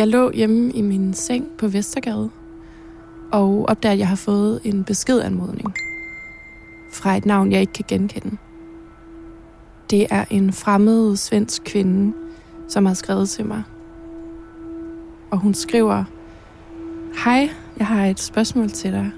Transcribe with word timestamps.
Jeg 0.00 0.08
lå 0.08 0.30
hjemme 0.30 0.70
i 0.72 0.80
min 0.80 1.14
seng 1.14 1.46
på 1.58 1.68
Vestergade 1.68 2.30
og 3.32 3.68
opdager, 3.68 3.92
at 3.92 3.98
jeg 3.98 4.08
har 4.08 4.16
fået 4.16 4.60
en 4.64 4.84
beskedanmodning 4.84 5.74
fra 6.92 7.16
et 7.16 7.26
navn, 7.26 7.52
jeg 7.52 7.60
ikke 7.60 7.72
kan 7.72 7.84
genkende. 7.88 8.36
Det 9.90 10.06
er 10.10 10.24
en 10.30 10.52
fremmed 10.52 11.16
svensk 11.16 11.62
kvinde, 11.64 12.16
som 12.68 12.86
har 12.86 12.94
skrevet 12.94 13.28
til 13.28 13.46
mig. 13.46 13.62
Og 15.30 15.38
hun 15.38 15.54
skriver, 15.54 16.04
Hej, 17.24 17.50
jeg 17.78 17.86
har 17.86 18.06
et 18.06 18.20
spørgsmål 18.20 18.70
til 18.70 18.92
dig. 18.92 19.10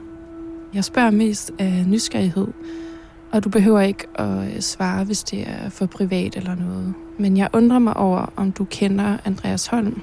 Jeg 0.75 0.85
spørger 0.85 1.11
mest 1.11 1.51
af 1.59 1.85
nysgerrighed, 1.87 2.49
og 3.33 3.45
du 3.45 3.49
behøver 3.49 3.81
ikke 3.81 4.07
at 4.15 4.55
øh, 4.55 4.61
svare, 4.61 5.05
hvis 5.05 5.23
det 5.23 5.49
er 5.49 5.69
for 5.69 5.87
privat 5.87 6.37
eller 6.37 6.55
noget. 6.55 6.95
Men 7.19 7.37
jeg 7.37 7.49
undrer 7.53 7.79
mig 7.79 7.97
over, 7.97 8.33
om 8.37 8.53
du 8.53 8.65
kender 8.65 9.17
Andreas 9.25 9.67
Holm. 9.67 10.03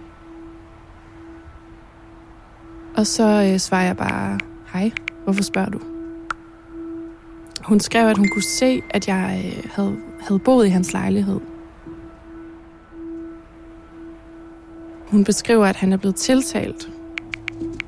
Og 2.99 3.07
så 3.07 3.49
øh, 3.51 3.59
svarer 3.59 3.85
jeg 3.85 3.97
bare, 3.97 4.39
hej, 4.73 4.91
hvorfor 5.23 5.43
spørger 5.43 5.69
du? 5.69 5.79
Hun 7.61 7.79
skrev, 7.79 8.07
at 8.07 8.17
hun 8.17 8.27
kunne 8.27 8.43
se, 8.43 8.81
at 8.89 9.07
jeg 9.07 9.43
øh, 9.45 9.63
havde, 9.73 9.97
havde 10.19 10.39
boet 10.39 10.65
i 10.65 10.69
hans 10.69 10.93
lejlighed. 10.93 11.39
Hun 15.07 15.23
beskriver, 15.23 15.65
at 15.65 15.75
han 15.75 15.93
er 15.93 15.97
blevet 15.97 16.15
tiltalt 16.15 16.89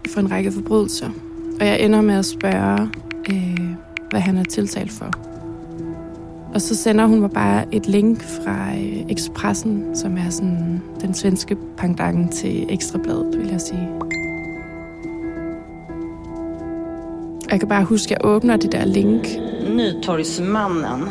for 0.07 0.19
en 0.19 0.31
række 0.31 0.51
forbrydelser. 0.51 1.09
Og 1.59 1.67
jeg 1.67 1.81
ender 1.81 2.01
med 2.01 2.15
at 2.15 2.25
spørge, 2.25 2.89
øh, 3.31 3.75
hvad 4.09 4.19
han 4.19 4.37
er 4.37 4.43
tiltalt 4.43 4.91
for. 4.91 5.11
Og 6.53 6.61
så 6.61 6.75
sender 6.75 7.05
hun 7.05 7.19
mig 7.19 7.31
bare 7.31 7.75
et 7.75 7.87
link 7.87 8.23
fra 8.23 8.73
øh, 8.73 9.11
Expressen, 9.11 9.95
som 9.95 10.17
er 10.17 10.29
sådan 10.29 10.81
den 11.01 11.13
svenske 11.13 11.57
pangdangen 11.77 12.29
til 12.29 12.65
Ekstrabladet, 12.69 13.37
vil 13.37 13.47
jeg 13.47 13.61
sige. 13.61 13.89
Jeg 17.51 17.59
kan 17.59 17.69
bare 17.69 17.83
huske, 17.83 18.15
at 18.15 18.21
jeg 18.21 18.31
åbner 18.31 18.57
det 18.57 18.71
der 18.71 18.85
link 18.85 19.27
Nytorgsmannen 19.69 21.03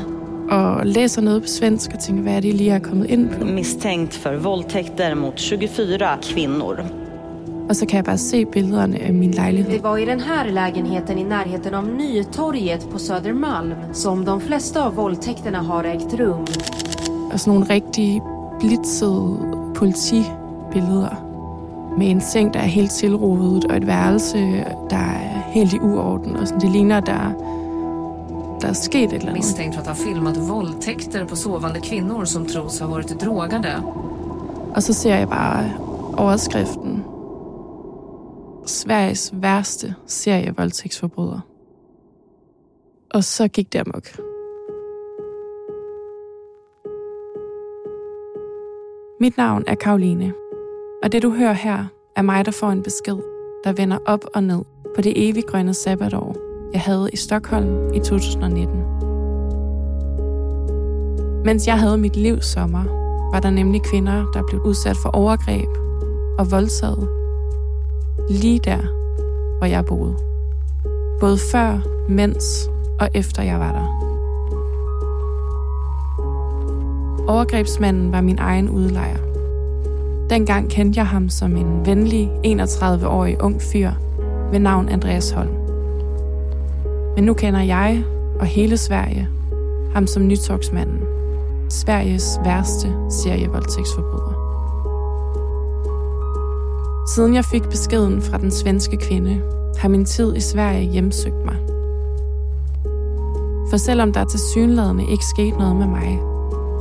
og 0.51 0.87
læser 0.87 1.23
noget 1.23 1.43
på 1.43 1.49
svensk 1.49 1.91
og 1.95 2.01
tænker, 2.01 2.23
hvad 2.23 2.33
er 2.33 2.41
det 2.41 2.55
lige 2.55 2.71
er 2.71 2.79
kommet 2.79 3.11
ind 3.11 3.31
på? 3.31 3.45
misstänkt 3.45 4.15
för 4.15 4.37
våldtäkter 4.37 5.15
mot 5.15 5.41
24 5.41 5.99
kvinnor. 6.23 6.77
Og 7.69 7.77
så 7.77 7.87
kan 7.87 7.97
jeg 7.97 8.05
bare 8.05 8.19
se 8.19 8.45
billederne 8.47 8.99
af 8.99 9.13
min 9.15 9.31
lejlighed. 9.31 9.73
Det 9.73 9.83
var 9.83 9.97
i 9.97 10.05
den 10.05 10.21
här 10.21 10.51
lägenheten 10.51 11.19
i 11.19 11.25
närheten 11.25 11.75
av 11.75 11.85
Nytorget 11.89 12.91
på 12.91 12.99
Södermalm 12.99 13.75
som 13.93 14.25
de 14.25 14.41
flesta 14.41 14.83
av 14.83 14.95
våldtäkterna 14.95 15.59
har 15.59 15.85
ägt 15.85 16.21
rum. 16.21 16.47
Og 17.33 17.41
sådan 17.41 17.55
nogle 17.55 17.75
rigtig 17.75 18.23
blitzede 18.61 19.39
politibilleder. 19.75 21.30
Med 21.99 22.11
en 22.11 22.21
seng, 22.21 22.55
der 22.55 22.61
er 22.61 22.67
helt 22.67 22.91
tilrodet, 22.91 23.65
og 23.65 23.77
et 23.77 23.87
værelse, 23.87 24.39
der 24.91 24.97
er 24.97 25.51
helt 25.53 25.73
i 25.73 25.79
uorden. 25.79 26.37
Og 26.37 26.49
sådan, 26.49 26.61
det 26.61 26.71
ligner, 26.71 27.01
der, 27.01 27.33
der 28.61 28.69
er 28.69 28.73
sket 28.73 29.05
et 29.05 29.13
eller 29.13 29.29
andet. 29.29 29.35
misstänkt 29.35 29.75
för 29.75 29.81
att 29.83 29.89
ha 29.89 29.95
filmat 29.95 30.37
våldtäkter 30.37 31.25
på 31.25 31.37
sovande 31.37 31.81
kvinnor 31.81 32.25
som 32.25 32.47
tros 32.47 32.81
ha 32.81 32.87
varit 32.87 33.21
drogade. 33.21 33.83
Og 34.75 34.83
så 34.83 34.93
ser 34.93 35.17
jeg 35.17 35.29
bare 35.29 35.71
overskriften. 36.17 37.05
Sveriges 38.67 39.31
værste 39.35 39.95
serie 40.07 40.55
voldtægtsforbryder. 40.57 41.41
Og 43.15 43.25
så 43.25 43.49
gik 43.49 43.73
det 43.73 43.79
amok. 43.79 44.05
Mit 49.21 49.37
navn 49.37 49.65
er 49.67 49.75
Karoline, 49.75 50.33
og 51.03 51.13
det 51.13 51.23
du 51.23 51.31
hører 51.31 51.53
her 51.53 51.85
er 52.17 52.23
mig, 52.23 52.45
der 52.45 52.51
får 52.51 52.71
en 52.71 52.83
besked, 52.83 53.17
der 53.65 53.73
vender 53.73 53.99
op 54.07 54.25
og 54.35 54.43
ned 54.43 54.63
på 54.95 55.03
det 55.03 55.29
evig 55.29 55.45
grønne 55.47 55.75
sabbatår, 55.75 56.37
jeg 56.73 56.81
havde 56.81 57.11
i 57.13 57.17
Stockholm 57.17 57.95
i 57.95 57.99
2019. 57.99 58.85
Mens 61.45 61.67
jeg 61.67 61.79
havde 61.79 61.99
mit 61.99 62.17
livs 62.17 62.47
sommer, 62.47 62.85
var 63.33 63.41
der 63.41 63.51
nemlig 63.51 63.83
kvinder, 63.83 64.31
der 64.35 64.43
blev 64.49 64.61
udsat 64.61 64.97
for 64.97 65.09
overgreb 65.09 65.69
og 66.39 66.51
voldtaget. 66.51 67.09
Lige 68.31 68.59
der, 68.59 68.81
hvor 69.59 69.67
jeg 69.67 69.85
boede. 69.85 70.17
Både 71.21 71.39
før, 71.53 71.79
mens 72.09 72.71
og 73.01 73.09
efter 73.15 73.43
jeg 73.43 73.61
var 73.61 73.73
der. 73.73 74.01
Overgrebsmanden 77.29 78.13
var 78.13 78.21
min 78.21 78.39
egen 78.39 78.69
udlejer. 78.69 79.30
Dengang 80.31 80.71
kendte 80.71 80.99
jeg 80.99 81.07
ham 81.07 81.29
som 81.29 81.57
en 81.57 81.87
venlig 81.87 82.31
31-årig 82.47 83.43
ung 83.43 83.63
fyr 83.63 83.91
ved 84.51 84.59
navn 84.59 84.89
Andreas 84.89 85.31
Holm. 85.31 85.55
Men 87.15 87.25
nu 87.25 87.35
kender 87.35 87.61
jeg 87.61 88.05
og 88.41 88.47
hele 88.47 88.77
Sverige 88.77 89.29
ham 89.93 90.07
som 90.07 90.27
nytogsmanden. 90.27 91.01
Sveriges 91.69 92.39
værste 92.45 92.93
serievoldtægtsforbryder. 93.11 94.41
Siden 97.15 97.35
jeg 97.35 97.45
fik 97.45 97.63
beskeden 97.63 98.23
fra 98.23 98.39
den 98.39 98.51
svenske 98.51 98.97
kvinde, 98.97 99.43
har 99.79 99.89
min 99.89 100.05
tid 100.05 100.37
i 100.37 100.41
Sverige 100.41 100.91
hjemsøgt 100.91 101.45
mig. 101.45 101.57
For 103.71 103.77
selvom 103.77 104.13
der 104.13 104.25
til 104.25 104.41
synladende 104.41 105.05
ikke 105.11 105.25
skete 105.25 105.59
noget 105.59 105.77
med 105.77 105.87
mig, 105.87 106.19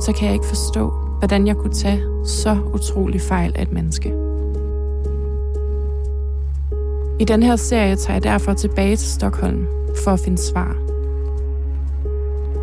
så 0.00 0.12
kan 0.12 0.26
jeg 0.26 0.34
ikke 0.34 0.46
forstå, 0.46 1.09
hvordan 1.20 1.46
jeg 1.46 1.56
kunne 1.56 1.72
tage 1.72 2.02
så 2.24 2.56
utrolig 2.74 3.20
fejl 3.20 3.52
af 3.54 3.62
et 3.62 3.72
menneske. 3.72 4.08
I 7.20 7.24
den 7.24 7.42
her 7.42 7.56
serie 7.56 7.96
tager 7.96 8.14
jeg 8.14 8.22
derfor 8.22 8.54
tilbage 8.54 8.96
til 8.96 9.08
Stockholm 9.08 9.66
for 10.04 10.10
at 10.10 10.20
finde 10.20 10.38
svar. 10.38 10.76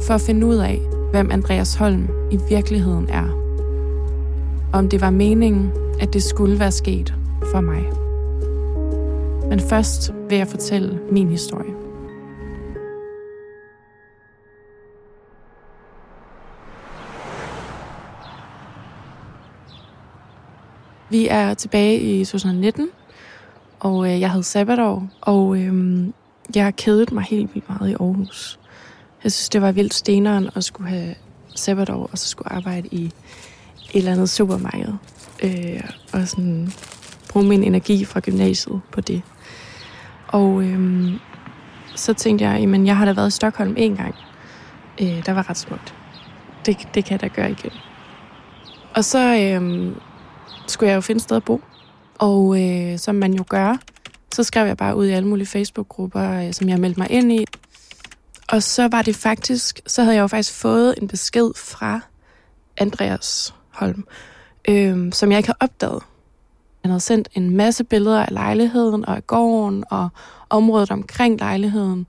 For 0.02 0.14
at 0.14 0.22
finde 0.22 0.48
ud 0.48 0.56
af, 0.56 0.82
hvem 1.12 1.32
Andreas 1.32 1.76
Holm 1.76 2.08
i 2.32 2.40
virkeligheden 2.50 3.10
er. 3.10 3.30
Om 4.74 4.90
det 4.90 5.02
var 5.02 5.10
meningen, 5.10 5.72
at 6.00 6.14
det 6.14 6.24
skulle 6.24 6.60
være 6.60 6.72
sket 6.72 7.14
for 7.52 7.62
mig. 7.62 7.84
Men 9.50 9.60
først 9.60 10.14
vil 10.30 10.38
jeg 10.38 10.48
fortælle 10.48 11.00
min 11.12 11.30
historie. 11.30 11.87
Vi 21.18 21.28
er 21.28 21.54
tilbage 21.54 22.00
i 22.00 22.26
2019, 22.26 22.90
og 23.80 24.06
øh, 24.14 24.22
jeg 24.22 24.32
havde 24.32 24.44
sabbatår, 24.44 25.08
og 25.22 25.58
øh, 25.58 26.04
jeg 26.56 26.64
har 26.64 26.72
kædet 26.72 27.12
mig 27.12 27.24
helt 27.24 27.56
vildt 27.56 27.70
meget 27.70 27.90
i 27.90 27.94
Aarhus. 27.94 28.60
Jeg 29.24 29.32
synes, 29.32 29.50
det 29.50 29.62
var 29.62 29.72
vildt 29.72 29.94
steneren 29.94 30.50
at 30.56 30.64
skulle 30.64 30.90
have 30.90 31.16
sabbatår, 31.56 32.10
og 32.12 32.18
så 32.18 32.30
skulle 32.30 32.54
arbejde 32.54 32.88
i 32.92 33.06
et 33.06 33.14
eller 33.94 34.12
andet 34.12 34.30
supermarked. 34.30 34.94
Øh, 35.44 35.84
og 36.14 36.28
sådan 36.28 36.72
bruge 37.30 37.46
min 37.46 37.64
energi 37.64 38.06
fra 38.06 38.20
gymnasiet 38.20 38.82
på 38.92 39.02
det. 39.02 39.22
Og 40.28 40.64
øh, 40.64 41.12
så 41.96 42.14
tænkte 42.14 42.46
jeg, 42.46 42.62
jamen 42.62 42.88
jeg 42.88 42.98
har 42.98 43.06
da 43.06 43.14
været 43.14 43.28
i 43.28 43.32
Stockholm 43.32 43.74
en 43.78 43.96
gang. 43.96 44.16
Øh, 45.02 45.26
der 45.26 45.32
var 45.34 45.50
ret 45.50 45.58
smukt. 45.58 45.96
Det, 46.66 46.78
det 46.94 47.06
kan 47.06 47.12
jeg 47.12 47.22
da 47.22 47.28
gøre 47.28 47.52
igen. 47.52 47.72
Og 48.96 49.06
så 49.06 49.20
øh, 49.20 49.92
skulle 50.72 50.90
jeg 50.90 50.96
jo 50.96 51.02
finde 51.02 51.18
et 51.18 51.24
sted 51.24 51.38
at 51.38 51.44
bo. 51.44 51.62
Og 52.18 52.64
øh, 52.64 53.00
som 53.00 53.16
man 53.16 53.34
jo 53.34 53.44
gør, 53.50 53.78
så 54.34 54.44
skrev 54.44 54.68
jeg 54.68 54.78
bare 54.78 54.96
ud 54.96 55.06
i 55.06 55.12
alle 55.12 55.30
mulige 55.30 55.48
Facebook-grupper, 55.48 56.32
øh, 56.32 56.54
som 56.54 56.70
jeg 56.70 56.80
meldte 56.80 57.00
mig 57.00 57.12
ind 57.12 57.32
i. 57.32 57.46
Og 58.52 58.64
så 58.64 58.88
var 58.88 59.02
det 59.02 59.16
faktisk, 59.16 59.82
så 59.88 60.04
havde 60.04 60.16
jeg 60.16 60.22
jo 60.22 60.28
faktisk 60.28 60.54
fået 60.54 60.96
en 61.02 61.08
besked 61.08 61.52
fra 61.56 62.00
Andreas 62.78 63.54
Holm, 63.70 64.08
øh, 64.70 65.14
som 65.14 65.32
jeg 65.32 65.38
ikke 65.38 65.48
havde 65.48 65.58
opdaget. 65.60 66.04
Han 66.82 66.92
havde 66.92 67.02
sendt 67.02 67.30
en 67.34 67.58
masse 67.58 67.84
billeder 67.84 68.26
af 68.26 68.32
lejligheden 68.32 69.06
og 69.06 69.16
af 69.16 69.28
gården 69.28 69.84
og 69.90 70.10
området 70.50 70.92
omkring 70.92 71.40
lejligheden, 71.40 72.08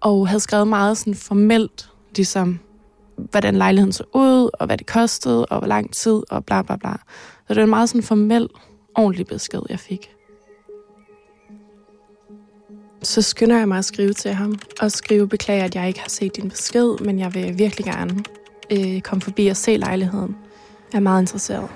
og 0.00 0.28
havde 0.28 0.40
skrevet 0.40 0.68
meget 0.68 0.98
sådan 0.98 1.14
formelt, 1.14 1.90
ligesom 2.16 2.60
hvordan 3.16 3.54
lejligheden 3.54 3.92
så 3.92 4.04
ud, 4.14 4.50
og 4.52 4.66
hvad 4.66 4.78
det 4.78 4.86
kostede, 4.86 5.46
og 5.46 5.58
hvor 5.58 5.68
lang 5.68 5.92
tid, 5.92 6.22
og 6.30 6.44
bla 6.44 6.62
bla 6.62 6.76
bla. 6.76 6.96
Så 7.52 7.54
det 7.54 7.60
var 7.60 7.64
en 7.64 7.70
meget 7.70 7.88
sådan 7.88 8.02
formel, 8.02 8.48
ordentlig 8.94 9.26
besked, 9.26 9.60
jeg 9.68 9.80
fik. 9.80 10.14
så 13.02 13.22
skynder 13.22 13.58
jeg 13.58 13.68
mig 13.68 13.78
at 13.78 13.84
skrive 13.84 14.12
til 14.12 14.32
ham, 14.32 14.58
og 14.80 14.92
skrive, 14.92 15.28
beklager, 15.28 15.64
at 15.64 15.74
jeg 15.74 15.88
ikke 15.88 16.00
har 16.00 16.08
set 16.08 16.36
din 16.36 16.50
besked, 16.50 16.98
men 17.04 17.18
jeg 17.18 17.34
vil 17.34 17.58
virkelig 17.58 17.84
gerne 17.84 18.24
øh, 18.70 19.00
komme 19.00 19.22
forbi 19.22 19.46
og 19.46 19.56
se 19.56 19.76
lejligheden. 19.76 20.36
Jeg 20.92 20.98
er 20.98 21.02
meget 21.02 21.22
interesseret. 21.22 21.68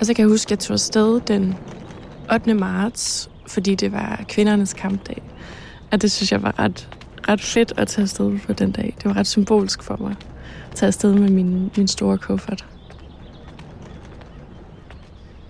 Og 0.00 0.06
så 0.06 0.14
kan 0.14 0.22
jeg 0.22 0.28
huske, 0.28 0.46
at 0.46 0.50
jeg 0.50 0.58
tog 0.58 0.74
afsted 0.74 1.20
den 1.20 1.54
8. 2.32 2.54
marts, 2.54 3.30
fordi 3.46 3.74
det 3.74 3.92
var 3.92 4.24
kvindernes 4.28 4.74
kampdag. 4.74 5.22
Og 5.92 6.02
det 6.02 6.12
synes 6.12 6.32
jeg 6.32 6.42
var 6.42 6.58
ret, 6.58 6.97
ret 7.28 7.40
fedt 7.40 7.72
at 7.76 7.88
tage 7.88 8.02
afsted 8.02 8.38
på 8.46 8.52
den 8.52 8.72
dag. 8.72 8.94
Det 8.98 9.04
var 9.04 9.16
ret 9.16 9.26
symbolsk 9.26 9.82
for 9.82 9.96
mig 10.00 10.14
at 10.70 10.76
tage 10.76 10.86
afsted 10.86 11.14
med 11.14 11.28
min, 11.28 11.70
min 11.76 11.88
store 11.88 12.18
kuffert. 12.18 12.64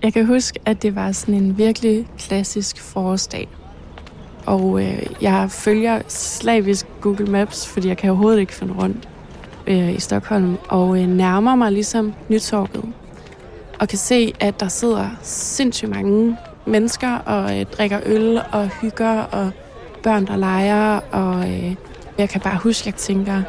Jeg 0.02 0.12
kan 0.12 0.26
huske, 0.26 0.58
at 0.64 0.82
det 0.82 0.94
var 0.94 1.12
sådan 1.12 1.34
en 1.34 1.58
virkelig 1.58 2.06
klassisk 2.18 2.80
forårsdag. 2.80 3.48
Og 4.46 4.82
øh, 4.84 5.06
jeg 5.20 5.50
følger 5.50 6.02
slavisk 6.08 6.86
Google 7.00 7.26
Maps, 7.26 7.66
fordi 7.66 7.88
jeg 7.88 7.96
kan 7.96 8.10
overhovedet 8.10 8.40
ikke 8.40 8.54
finde 8.54 8.74
rundt 8.74 9.08
øh, 9.66 9.94
i 9.94 10.00
Stockholm. 10.00 10.56
Og 10.68 11.02
øh, 11.02 11.08
nærmer 11.08 11.54
mig 11.54 11.72
ligesom 11.72 12.14
Nytorvet. 12.28 12.92
Og 13.80 13.88
kan 13.88 13.98
se, 13.98 14.32
at 14.40 14.60
der 14.60 14.68
sidder 14.68 15.08
sindssygt 15.22 15.90
mange 15.90 16.36
mennesker 16.66 17.14
og 17.14 17.60
øh, 17.60 17.66
drikker 17.66 18.00
øl 18.06 18.40
og 18.52 18.68
hygger 18.68 19.22
og 19.22 19.50
børn, 20.02 20.26
der 20.26 20.36
leger. 20.36 21.00
Og 21.12 21.50
øh, 21.50 21.74
jeg 22.18 22.28
kan 22.28 22.40
bare 22.40 22.58
huske, 22.62 22.82
at 22.82 22.86
jeg 22.86 22.94
tænker, 22.94 23.42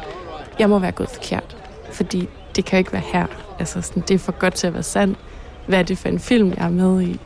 jeg 0.58 0.70
må 0.70 0.78
være 0.78 0.92
gået 0.92 1.08
forkert. 1.08 1.56
Fordi 1.92 2.28
det 2.56 2.64
kan 2.64 2.78
ikke 2.78 2.92
være 2.92 3.02
her. 3.12 3.26
Altså, 3.58 3.82
sådan, 3.82 4.02
det 4.08 4.14
er 4.14 4.18
for 4.18 4.32
godt 4.32 4.54
til 4.54 4.66
at 4.66 4.74
være 4.74 4.82
sandt. 4.82 5.18
Hvad 5.66 5.78
er 5.78 5.82
det 5.82 5.98
for 5.98 6.08
en 6.08 6.18
film, 6.18 6.52
jeg 6.56 6.64
er 6.64 6.70
med 6.70 7.02
i? 7.02 7.20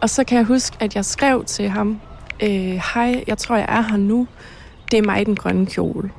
Og 0.00 0.10
så 0.10 0.24
kan 0.24 0.38
jeg 0.38 0.44
huske, 0.44 0.76
at 0.80 0.96
jeg 0.96 1.04
skrev 1.04 1.44
til 1.44 1.68
ham, 1.68 2.00
øh, 2.42 2.80
hej, 2.94 3.24
jeg 3.26 3.38
tror, 3.38 3.56
jeg 3.56 3.66
er 3.68 3.82
her 3.82 3.96
nu. 3.96 4.28
Det 4.90 4.98
er 4.98 5.02
mig 5.02 5.20
i 5.20 5.24
den 5.24 5.36
grønne 5.36 5.66
kjole. 5.66 6.10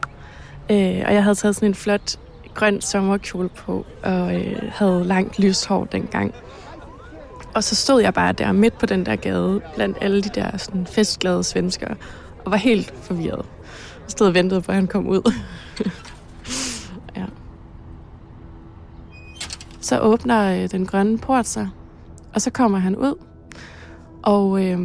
Øh, 0.70 1.04
og 1.06 1.14
jeg 1.14 1.24
havde 1.24 1.36
taget 1.36 1.56
sådan 1.56 1.70
en 1.70 1.76
flot 1.76 2.18
grøn 2.54 2.82
sommerkjole 2.82 3.50
på, 3.50 3.86
og 4.04 4.36
øh, 4.36 4.62
havde 4.72 5.04
langt 5.04 5.40
lyst 5.40 5.68
hår 5.68 5.86
dengang. 5.86 6.34
Og 7.56 7.64
så 7.64 7.76
stod 7.76 8.02
jeg 8.02 8.14
bare 8.14 8.32
der 8.32 8.52
midt 8.52 8.78
på 8.78 8.86
den 8.86 9.06
der 9.06 9.16
gade, 9.16 9.62
blandt 9.76 9.98
alle 10.02 10.22
de 10.22 10.30
der 10.30 10.58
sådan, 10.58 10.88
festglade 10.88 11.44
svenskere, 11.44 11.96
og 12.46 12.52
var 12.52 12.58
helt 12.58 12.94
forvirret. 13.02 13.46
Jeg 14.04 14.10
stod 14.10 14.28
og 14.28 14.34
ventede 14.34 14.62
på, 14.62 14.72
at 14.72 14.76
han 14.76 14.88
kom 14.88 15.08
ud. 15.08 15.32
ja. 17.18 17.26
Så 19.82 20.00
åbner 20.00 20.64
øh, 20.64 20.72
den 20.72 20.86
grønne 20.86 21.18
port 21.18 21.48
sig, 21.48 21.70
og 22.34 22.42
så 22.42 22.50
kommer 22.50 22.78
han 22.78 22.96
ud. 22.96 23.26
Og 24.24 24.66
øh, 24.66 24.80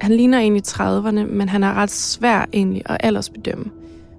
han 0.00 0.12
ligner 0.12 0.38
egentlig 0.38 0.62
30'erne, 0.68 1.32
men 1.32 1.48
han 1.48 1.64
er 1.64 1.74
ret 1.74 1.90
svær 1.90 2.46
egentlig 2.52 2.82
at 2.86 2.96
aldersbedømme. 3.00 3.64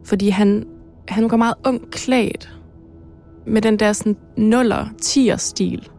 Fordi 0.06 0.30
han, 0.30 0.68
han 1.08 1.28
går 1.28 1.38
meget 1.38 1.56
ung 1.66 1.92
klædt 1.92 2.58
med 3.46 3.62
den 3.62 3.80
der 3.80 3.94
sådan 3.94 4.18
nuller 4.38 4.86
10'er 5.02 5.38
stil. 5.38 5.90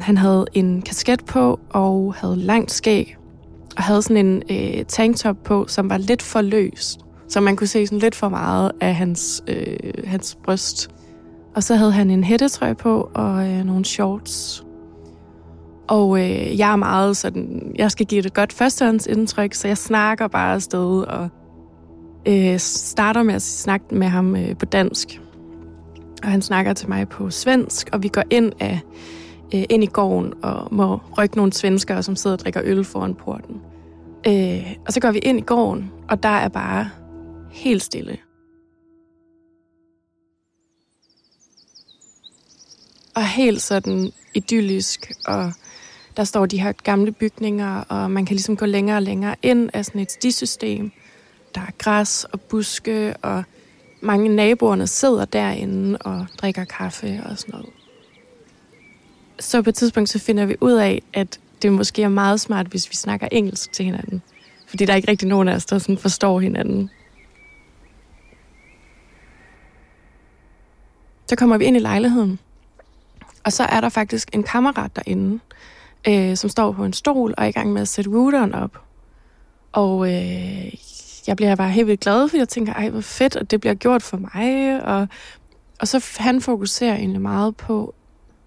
Han 0.00 0.16
havde 0.16 0.46
en 0.54 0.82
kasket 0.82 1.24
på 1.24 1.60
og 1.70 2.14
havde 2.14 2.36
langt 2.36 2.70
skæg 2.70 3.16
og 3.76 3.82
havde 3.82 4.02
sådan 4.02 4.26
en 4.26 4.42
øh, 4.50 4.84
tanktop 4.84 5.36
på, 5.44 5.64
som 5.68 5.90
var 5.90 5.98
lidt 5.98 6.22
for 6.22 6.40
løs, 6.40 6.98
Så 7.28 7.40
man 7.40 7.56
kunne 7.56 7.66
se 7.66 7.86
sådan 7.86 7.98
lidt 7.98 8.14
for 8.14 8.28
meget 8.28 8.72
af 8.80 8.94
hans, 8.94 9.42
øh, 9.46 9.76
hans 10.04 10.38
bryst. 10.44 10.90
Og 11.56 11.62
så 11.62 11.74
havde 11.74 11.92
han 11.92 12.10
en 12.10 12.24
hættetrøje 12.24 12.74
på 12.74 13.10
og 13.14 13.48
øh, 13.48 13.64
nogle 13.64 13.84
shorts. 13.84 14.64
Og 15.88 16.18
øh, 16.20 16.58
jeg 16.58 16.72
er 16.72 16.76
meget 16.76 17.16
sådan, 17.16 17.72
jeg 17.74 17.90
skal 17.90 18.06
give 18.06 18.22
det 18.22 18.26
et 18.26 18.34
godt 18.34 18.52
førstehåndsindtryk, 18.52 19.54
så 19.54 19.68
jeg 19.68 19.78
snakker 19.78 20.28
bare 20.28 20.54
afsted 20.54 21.02
og 21.02 21.28
øh, 22.28 22.58
starter 22.58 23.22
med 23.22 23.34
at 23.34 23.42
snakke 23.42 23.94
med 23.94 24.06
ham 24.06 24.36
øh, 24.36 24.56
på 24.56 24.64
dansk. 24.64 25.20
Og 26.22 26.28
han 26.28 26.42
snakker 26.42 26.72
til 26.72 26.88
mig 26.88 27.08
på 27.08 27.30
svensk, 27.30 27.88
og 27.92 28.02
vi 28.02 28.08
går 28.08 28.24
ind 28.30 28.52
af 28.60 28.80
øh, 29.54 29.64
ind 29.70 29.84
i 29.84 29.86
gården 29.86 30.34
og 30.42 30.74
må 30.74 31.00
rykke 31.18 31.36
nogle 31.36 31.52
svenskere, 31.52 32.02
som 32.02 32.16
sidder 32.16 32.36
og 32.36 32.40
drikker 32.40 32.60
øl 32.64 32.84
foran 32.84 33.14
porten. 33.14 33.60
Øh, 34.26 34.76
og 34.86 34.92
så 34.92 35.00
går 35.00 35.10
vi 35.10 35.18
ind 35.18 35.38
i 35.38 35.42
gården, 35.42 35.90
og 36.08 36.22
der 36.22 36.28
er 36.28 36.48
bare 36.48 36.90
helt 37.50 37.82
stille. 37.82 38.18
Og 43.14 43.28
helt 43.28 43.62
sådan 43.62 44.12
idyllisk, 44.34 45.12
og 45.26 45.52
der 46.16 46.24
står 46.24 46.46
de 46.46 46.60
her 46.60 46.72
gamle 46.72 47.12
bygninger, 47.12 47.80
og 47.88 48.10
man 48.10 48.26
kan 48.26 48.34
ligesom 48.34 48.56
gå 48.56 48.66
længere 48.66 48.96
og 48.96 49.02
længere 49.02 49.36
ind 49.42 49.70
af 49.72 49.84
sådan 49.84 50.00
et 50.00 50.12
stisystem. 50.12 50.92
Der 51.54 51.60
er 51.60 51.70
græs 51.78 52.24
og 52.24 52.40
buske, 52.40 53.14
og 53.22 53.44
mange 54.00 54.28
naboerne 54.28 54.86
sidder 54.86 55.24
derinde 55.24 55.98
og 56.00 56.26
drikker 56.38 56.64
kaffe 56.64 57.22
og 57.30 57.38
sådan 57.38 57.52
noget. 57.52 57.77
Så 59.40 59.62
på 59.62 59.70
et 59.70 59.74
tidspunkt 59.74 60.08
så 60.08 60.18
finder 60.18 60.46
vi 60.46 60.56
ud 60.60 60.72
af, 60.72 61.02
at 61.12 61.40
det 61.62 61.72
måske 61.72 62.02
er 62.02 62.08
meget 62.08 62.40
smart, 62.40 62.66
hvis 62.66 62.90
vi 62.90 62.94
snakker 62.94 63.28
engelsk 63.32 63.72
til 63.72 63.84
hinanden. 63.84 64.22
Fordi 64.68 64.84
der 64.84 64.92
er 64.92 64.96
ikke 64.96 65.10
rigtig 65.10 65.28
nogen 65.28 65.48
af 65.48 65.54
os, 65.54 65.66
der 65.66 65.78
sådan 65.78 65.98
forstår 65.98 66.40
hinanden. 66.40 66.90
Så 71.26 71.36
kommer 71.36 71.58
vi 71.58 71.64
ind 71.64 71.76
i 71.76 71.80
lejligheden, 71.80 72.38
og 73.44 73.52
så 73.52 73.64
er 73.64 73.80
der 73.80 73.88
faktisk 73.88 74.28
en 74.32 74.42
kammerat 74.42 74.96
derinde, 74.96 75.40
øh, 76.08 76.36
som 76.36 76.50
står 76.50 76.72
på 76.72 76.84
en 76.84 76.92
stol 76.92 77.34
og 77.36 77.44
er 77.44 77.48
i 77.48 77.52
gang 77.52 77.72
med 77.72 77.82
at 77.82 77.88
sætte 77.88 78.10
routeren 78.10 78.54
op. 78.54 78.78
Og 79.72 80.08
øh, 80.08 80.72
jeg 81.26 81.36
bliver 81.36 81.54
bare 81.54 81.70
helt 81.70 81.86
vildt 81.86 82.00
glad, 82.00 82.28
fordi 82.28 82.38
jeg 82.38 82.48
tænker, 82.48 82.72
ej, 82.72 82.88
hvor 82.88 83.00
fedt, 83.00 83.36
at 83.36 83.50
det 83.50 83.60
bliver 83.60 83.74
gjort 83.74 84.02
for 84.02 84.16
mig. 84.16 84.80
Og, 84.84 85.08
og 85.80 85.88
så 85.88 86.04
han 86.18 86.40
fokuserer 86.40 86.96
egentlig 86.96 87.20
meget 87.20 87.56
på, 87.56 87.94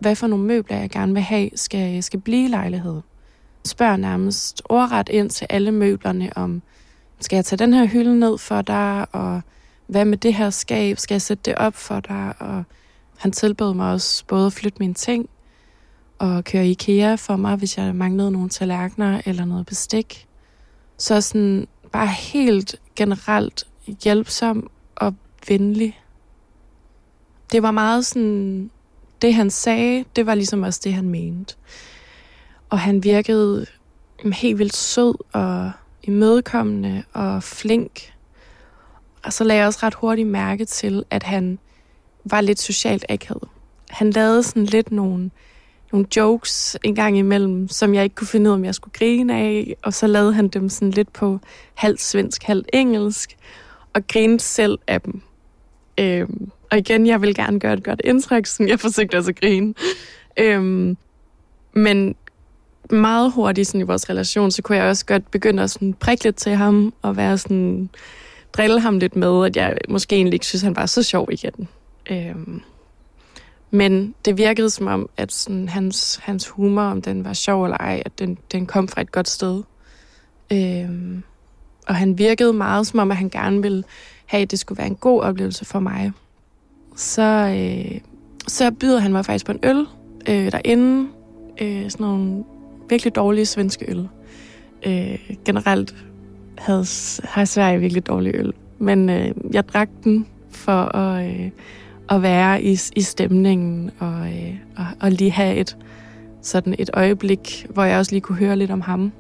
hvad 0.01 0.15
for 0.15 0.27
nogle 0.27 0.45
møbler 0.45 0.77
jeg 0.77 0.89
gerne 0.89 1.13
vil 1.13 1.21
have, 1.21 1.49
skal, 1.55 2.03
skal 2.03 2.19
blive 2.19 2.45
i 2.45 2.47
lejlighed. 2.47 3.01
Spørger 3.65 3.97
nærmest 3.97 4.61
ordret 4.69 5.09
ind 5.09 5.29
til 5.29 5.47
alle 5.49 5.71
møblerne 5.71 6.31
om, 6.35 6.61
skal 7.19 7.37
jeg 7.37 7.45
tage 7.45 7.57
den 7.57 7.73
her 7.73 7.85
hylde 7.85 8.19
ned 8.19 8.37
for 8.37 8.61
dig, 8.61 9.05
og 9.11 9.41
hvad 9.87 10.05
med 10.05 10.17
det 10.17 10.33
her 10.33 10.49
skab, 10.49 10.97
skal 10.97 11.15
jeg 11.15 11.21
sætte 11.21 11.43
det 11.45 11.55
op 11.55 11.75
for 11.75 11.99
dig, 11.99 12.33
og 12.39 12.63
han 13.17 13.31
tilbød 13.31 13.73
mig 13.73 13.91
også 13.91 14.25
både 14.25 14.45
at 14.45 14.53
flytte 14.53 14.79
mine 14.79 14.93
ting, 14.93 15.29
og 16.19 16.43
køre 16.43 16.67
IKEA 16.67 17.15
for 17.15 17.35
mig, 17.35 17.55
hvis 17.55 17.77
jeg 17.77 17.95
manglede 17.95 18.31
nogle 18.31 18.49
tallerkener 18.49 19.21
eller 19.25 19.45
noget 19.45 19.65
bestik. 19.65 20.27
Så 20.97 21.21
sådan 21.21 21.67
bare 21.91 22.07
helt 22.07 22.75
generelt 22.95 23.67
hjælpsom 24.03 24.69
og 24.95 25.15
venlig. 25.47 25.99
Det 27.51 27.63
var 27.63 27.71
meget 27.71 28.05
sådan, 28.05 28.71
det 29.21 29.33
han 29.33 29.49
sagde, 29.49 30.05
det 30.15 30.25
var 30.25 30.35
ligesom 30.35 30.63
også 30.63 30.81
det, 30.83 30.93
han 30.93 31.09
mente. 31.09 31.55
Og 32.69 32.79
han 32.79 33.03
virkede 33.03 33.65
mm, 34.23 34.31
helt 34.31 34.59
vildt 34.59 34.75
sød 34.75 35.13
og 35.33 35.71
imødekommende 36.03 37.03
og 37.13 37.43
flink. 37.43 38.13
Og 39.23 39.33
så 39.33 39.43
lagde 39.43 39.59
jeg 39.59 39.67
også 39.67 39.79
ret 39.83 39.93
hurtigt 39.93 40.27
mærke 40.27 40.65
til, 40.65 41.03
at 41.09 41.23
han 41.23 41.59
var 42.25 42.41
lidt 42.41 42.59
socialt 42.59 43.05
akavet. 43.09 43.49
Han 43.89 44.09
lavede 44.09 44.43
sådan 44.43 44.65
lidt 44.65 44.91
nogle, 44.91 45.31
nogle 45.91 46.07
jokes 46.15 46.77
en 46.83 46.95
gang 46.95 47.17
imellem, 47.17 47.67
som 47.67 47.93
jeg 47.93 48.03
ikke 48.03 48.15
kunne 48.15 48.27
finde 48.27 48.49
ud 48.49 48.53
af, 48.53 48.57
om 48.57 48.65
jeg 48.65 48.75
skulle 48.75 48.93
grine 48.93 49.37
af. 49.37 49.75
Og 49.83 49.93
så 49.93 50.07
lavede 50.07 50.33
han 50.33 50.47
dem 50.47 50.69
sådan 50.69 50.91
lidt 50.91 51.13
på 51.13 51.39
halvt 51.73 52.01
svensk, 52.01 52.43
halvt 52.43 52.69
engelsk, 52.73 53.37
og 53.93 54.07
grinede 54.07 54.39
selv 54.39 54.79
af 54.87 55.01
dem. 55.01 55.21
Øhm, 55.97 56.51
og 56.71 56.77
igen, 56.77 57.07
jeg 57.07 57.21
vil 57.21 57.35
gerne 57.35 57.59
gøre 57.59 57.73
et 57.73 57.83
godt 57.83 58.01
indtryk, 58.03 58.45
så 58.45 58.63
jeg 58.63 58.79
forsøgte 58.79 59.17
også 59.17 59.29
at 59.29 59.39
grine. 59.39 59.73
Øhm, 60.37 60.97
men 61.73 62.15
meget 62.89 63.31
hurtigt 63.31 63.67
sådan 63.67 63.81
i 63.81 63.83
vores 63.83 64.09
relation, 64.09 64.51
så 64.51 64.61
kunne 64.61 64.77
jeg 64.77 64.85
også 64.85 65.05
godt 65.05 65.31
begynde 65.31 65.63
at 65.63 65.71
sådan 65.71 65.93
prikke 65.93 66.23
lidt 66.23 66.35
til 66.35 66.55
ham, 66.55 66.93
og 67.01 67.17
være 67.17 67.37
sådan, 67.37 67.89
drille 68.53 68.79
ham 68.79 68.99
lidt 68.99 69.15
med, 69.15 69.45
at 69.45 69.55
jeg 69.57 69.77
måske 69.89 70.15
egentlig 70.15 70.33
ikke 70.33 70.45
synes, 70.45 70.61
han 70.61 70.75
var 70.75 70.85
så 70.85 71.03
sjov 71.03 71.27
igen. 71.31 71.67
Øhm, 72.11 72.61
men 73.71 74.15
det 74.25 74.37
virkede 74.37 74.69
som 74.69 74.87
om, 74.87 75.09
at 75.17 75.31
sådan 75.31 75.69
hans, 75.69 76.19
hans 76.23 76.47
humor, 76.47 76.81
om 76.81 77.01
den 77.01 77.25
var 77.25 77.33
sjov 77.33 77.63
eller 77.63 77.77
ej, 77.77 78.01
at 78.05 78.19
den, 78.19 78.37
den 78.51 78.65
kom 78.65 78.87
fra 78.87 79.01
et 79.01 79.11
godt 79.11 79.29
sted. 79.29 79.63
Øhm, 80.53 81.23
og 81.87 81.95
han 81.95 82.17
virkede 82.17 82.53
meget 82.53 82.87
som 82.87 82.99
om, 82.99 83.11
at 83.11 83.17
han 83.17 83.29
gerne 83.29 83.61
ville 83.61 83.83
have, 84.25 84.41
at 84.41 84.51
det 84.51 84.59
skulle 84.59 84.77
være 84.77 84.87
en 84.87 84.95
god 84.95 85.21
oplevelse 85.21 85.65
for 85.65 85.79
mig. 85.79 86.11
Så, 86.95 87.55
øh, 87.57 87.99
så 88.47 88.71
byder 88.71 88.99
han 88.99 89.11
mig 89.11 89.25
faktisk 89.25 89.45
på 89.45 89.51
en 89.51 89.59
øl 89.63 89.85
øh, 90.29 90.51
derinde. 90.51 91.09
Øh, 91.61 91.89
sådan 91.89 92.05
nogle 92.05 92.43
virkelig 92.89 93.15
dårlige 93.15 93.45
svenske 93.45 93.91
øl. 93.91 94.07
Øh, 94.85 95.19
generelt 95.45 95.95
havde, 96.57 96.85
har 97.23 97.45
Sverige 97.45 97.79
virkelig 97.79 98.07
dårlig 98.07 98.35
øl. 98.35 98.53
Men 98.79 99.09
øh, 99.09 99.31
jeg 99.53 99.67
drak 99.67 99.89
den 100.03 100.27
for 100.49 100.95
at, 100.95 101.25
øh, 101.25 101.49
at 102.09 102.21
være 102.21 102.63
i, 102.63 102.79
i 102.95 103.01
stemningen 103.01 103.91
og, 103.99 104.27
øh, 104.27 104.55
og, 104.77 104.85
og 105.01 105.11
lige 105.11 105.31
have 105.31 105.55
et, 105.55 105.77
sådan 106.41 106.75
et 106.79 106.89
øjeblik, 106.93 107.65
hvor 107.69 107.83
jeg 107.83 107.97
også 107.97 108.11
lige 108.11 108.21
kunne 108.21 108.37
høre 108.37 108.55
lidt 108.55 108.71
om 108.71 108.81
ham. 108.81 109.11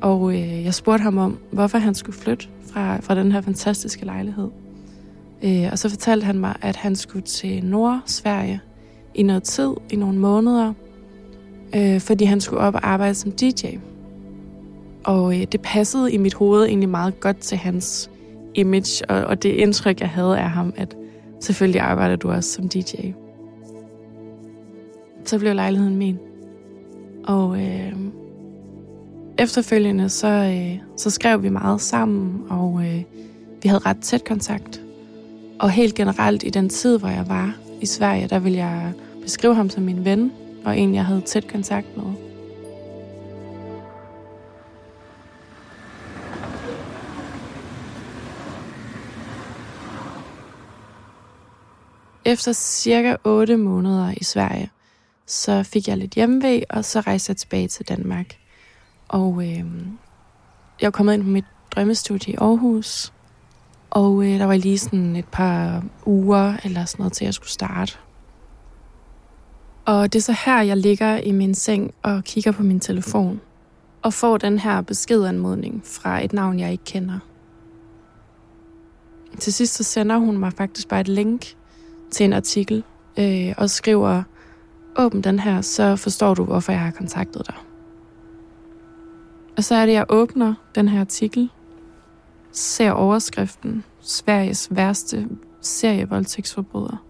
Og 0.00 0.32
øh, 0.32 0.64
jeg 0.64 0.74
spurgte 0.74 1.02
ham 1.02 1.18
om, 1.18 1.38
hvorfor 1.50 1.78
han 1.78 1.94
skulle 1.94 2.18
flytte 2.18 2.48
fra, 2.72 3.00
fra 3.00 3.14
den 3.14 3.32
her 3.32 3.40
fantastiske 3.40 4.04
lejlighed. 4.04 4.48
Øh, 5.44 5.68
og 5.72 5.78
så 5.78 5.88
fortalte 5.88 6.24
han 6.24 6.38
mig, 6.38 6.56
at 6.62 6.76
han 6.76 6.96
skulle 6.96 7.24
til 7.24 7.64
Nord-Sverige 7.64 8.60
i 9.14 9.22
noget 9.22 9.42
tid, 9.42 9.70
i 9.90 9.96
nogle 9.96 10.18
måneder, 10.18 10.72
øh, 11.76 12.00
fordi 12.00 12.24
han 12.24 12.40
skulle 12.40 12.60
op 12.60 12.74
og 12.74 12.88
arbejde 12.88 13.14
som 13.14 13.32
DJ. 13.32 13.66
Og 15.04 15.40
øh, 15.40 15.46
det 15.52 15.60
passede 15.60 16.12
i 16.12 16.16
mit 16.16 16.34
hoved 16.34 16.66
egentlig 16.66 16.88
meget 16.88 17.20
godt 17.20 17.38
til 17.38 17.58
hans 17.58 18.10
image, 18.54 19.10
og, 19.10 19.24
og 19.24 19.42
det 19.42 19.48
indtryk, 19.48 20.00
jeg 20.00 20.08
havde 20.08 20.38
af 20.38 20.50
ham, 20.50 20.72
at 20.76 20.96
selvfølgelig 21.40 21.80
arbejder 21.80 22.16
du 22.16 22.30
også 22.30 22.52
som 22.52 22.68
DJ. 22.68 23.12
Så 25.24 25.38
blev 25.38 25.54
lejligheden 25.54 25.96
min. 25.96 26.18
Og 27.24 27.62
øh, 27.62 27.92
efterfølgende, 29.38 30.08
så, 30.08 30.28
øh, 30.28 30.78
så 30.96 31.10
skrev 31.10 31.42
vi 31.42 31.48
meget 31.48 31.80
sammen, 31.80 32.42
og 32.48 32.82
øh, 32.84 33.02
vi 33.62 33.68
havde 33.68 33.82
ret 33.86 33.98
tæt 34.02 34.24
kontakt. 34.24 34.85
Og 35.58 35.70
helt 35.70 35.94
generelt 35.94 36.42
i 36.42 36.50
den 36.50 36.68
tid, 36.68 36.98
hvor 36.98 37.08
jeg 37.08 37.28
var 37.28 37.56
i 37.80 37.86
Sverige, 37.86 38.28
der 38.28 38.38
ville 38.38 38.58
jeg 38.58 38.92
beskrive 39.22 39.54
ham 39.54 39.70
som 39.70 39.82
min 39.82 40.04
ven, 40.04 40.32
og 40.64 40.78
en, 40.78 40.94
jeg 40.94 41.04
havde 41.04 41.20
tæt 41.20 41.48
kontakt 41.48 41.96
med. 41.96 42.04
Efter 52.24 52.52
cirka 52.52 53.16
8 53.24 53.56
måneder 53.56 54.14
i 54.16 54.24
Sverige, 54.24 54.70
så 55.26 55.62
fik 55.62 55.88
jeg 55.88 55.96
lidt 55.96 56.14
hjemmevæg, 56.14 56.62
og 56.70 56.84
så 56.84 57.00
rejste 57.00 57.30
jeg 57.30 57.36
tilbage 57.36 57.68
til 57.68 57.88
Danmark. 57.88 58.36
Og 59.08 59.42
øh, 59.42 59.64
jeg 60.80 60.86
var 60.86 60.90
kommet 60.90 61.14
ind 61.14 61.22
på 61.22 61.28
mit 61.28 61.44
drømmestudie 61.70 62.32
i 62.32 62.36
Aarhus, 62.36 63.12
og 63.96 64.24
øh, 64.24 64.38
der 64.38 64.44
var 64.44 64.56
lige 64.56 64.78
sådan 64.78 65.16
et 65.16 65.28
par 65.32 65.84
uger 66.06 66.56
eller 66.64 66.84
sådan 66.84 67.02
noget 67.02 67.12
til, 67.12 67.24
at 67.24 67.26
jeg 67.26 67.34
skulle 67.34 67.50
starte. 67.50 67.98
Og 69.84 70.12
det 70.12 70.18
er 70.18 70.22
så 70.22 70.36
her, 70.44 70.62
jeg 70.62 70.76
ligger 70.76 71.16
i 71.16 71.32
min 71.32 71.54
seng 71.54 71.94
og 72.02 72.24
kigger 72.24 72.52
på 72.52 72.62
min 72.62 72.80
telefon, 72.80 73.40
og 74.02 74.12
får 74.12 74.38
den 74.38 74.58
her 74.58 74.80
beskedanmodning 74.80 75.82
fra 75.84 76.24
et 76.24 76.32
navn, 76.32 76.58
jeg 76.58 76.72
ikke 76.72 76.84
kender. 76.84 77.18
Til 79.38 79.52
sidst 79.52 79.74
så 79.74 79.82
sender 79.82 80.16
hun 80.16 80.38
mig 80.38 80.52
faktisk 80.52 80.88
bare 80.88 81.00
et 81.00 81.08
link 81.08 81.54
til 82.10 82.24
en 82.24 82.32
artikel, 82.32 82.84
øh, 83.18 83.54
og 83.56 83.70
skriver, 83.70 84.22
åbn 84.96 85.20
den 85.20 85.38
her, 85.38 85.60
så 85.60 85.96
forstår 85.96 86.34
du, 86.34 86.44
hvorfor 86.44 86.72
jeg 86.72 86.80
har 86.80 86.90
kontaktet 86.90 87.46
dig. 87.46 87.56
Og 89.56 89.64
så 89.64 89.74
er 89.74 89.86
det, 89.86 89.92
jeg 89.92 90.06
åbner 90.08 90.54
den 90.74 90.88
her 90.88 91.00
artikel, 91.00 91.50
ser 92.58 92.90
overskriften, 92.90 93.84
Sveriges 94.00 94.68
værste 94.70 95.28
serievoldtægtsforbryder. 95.60 97.04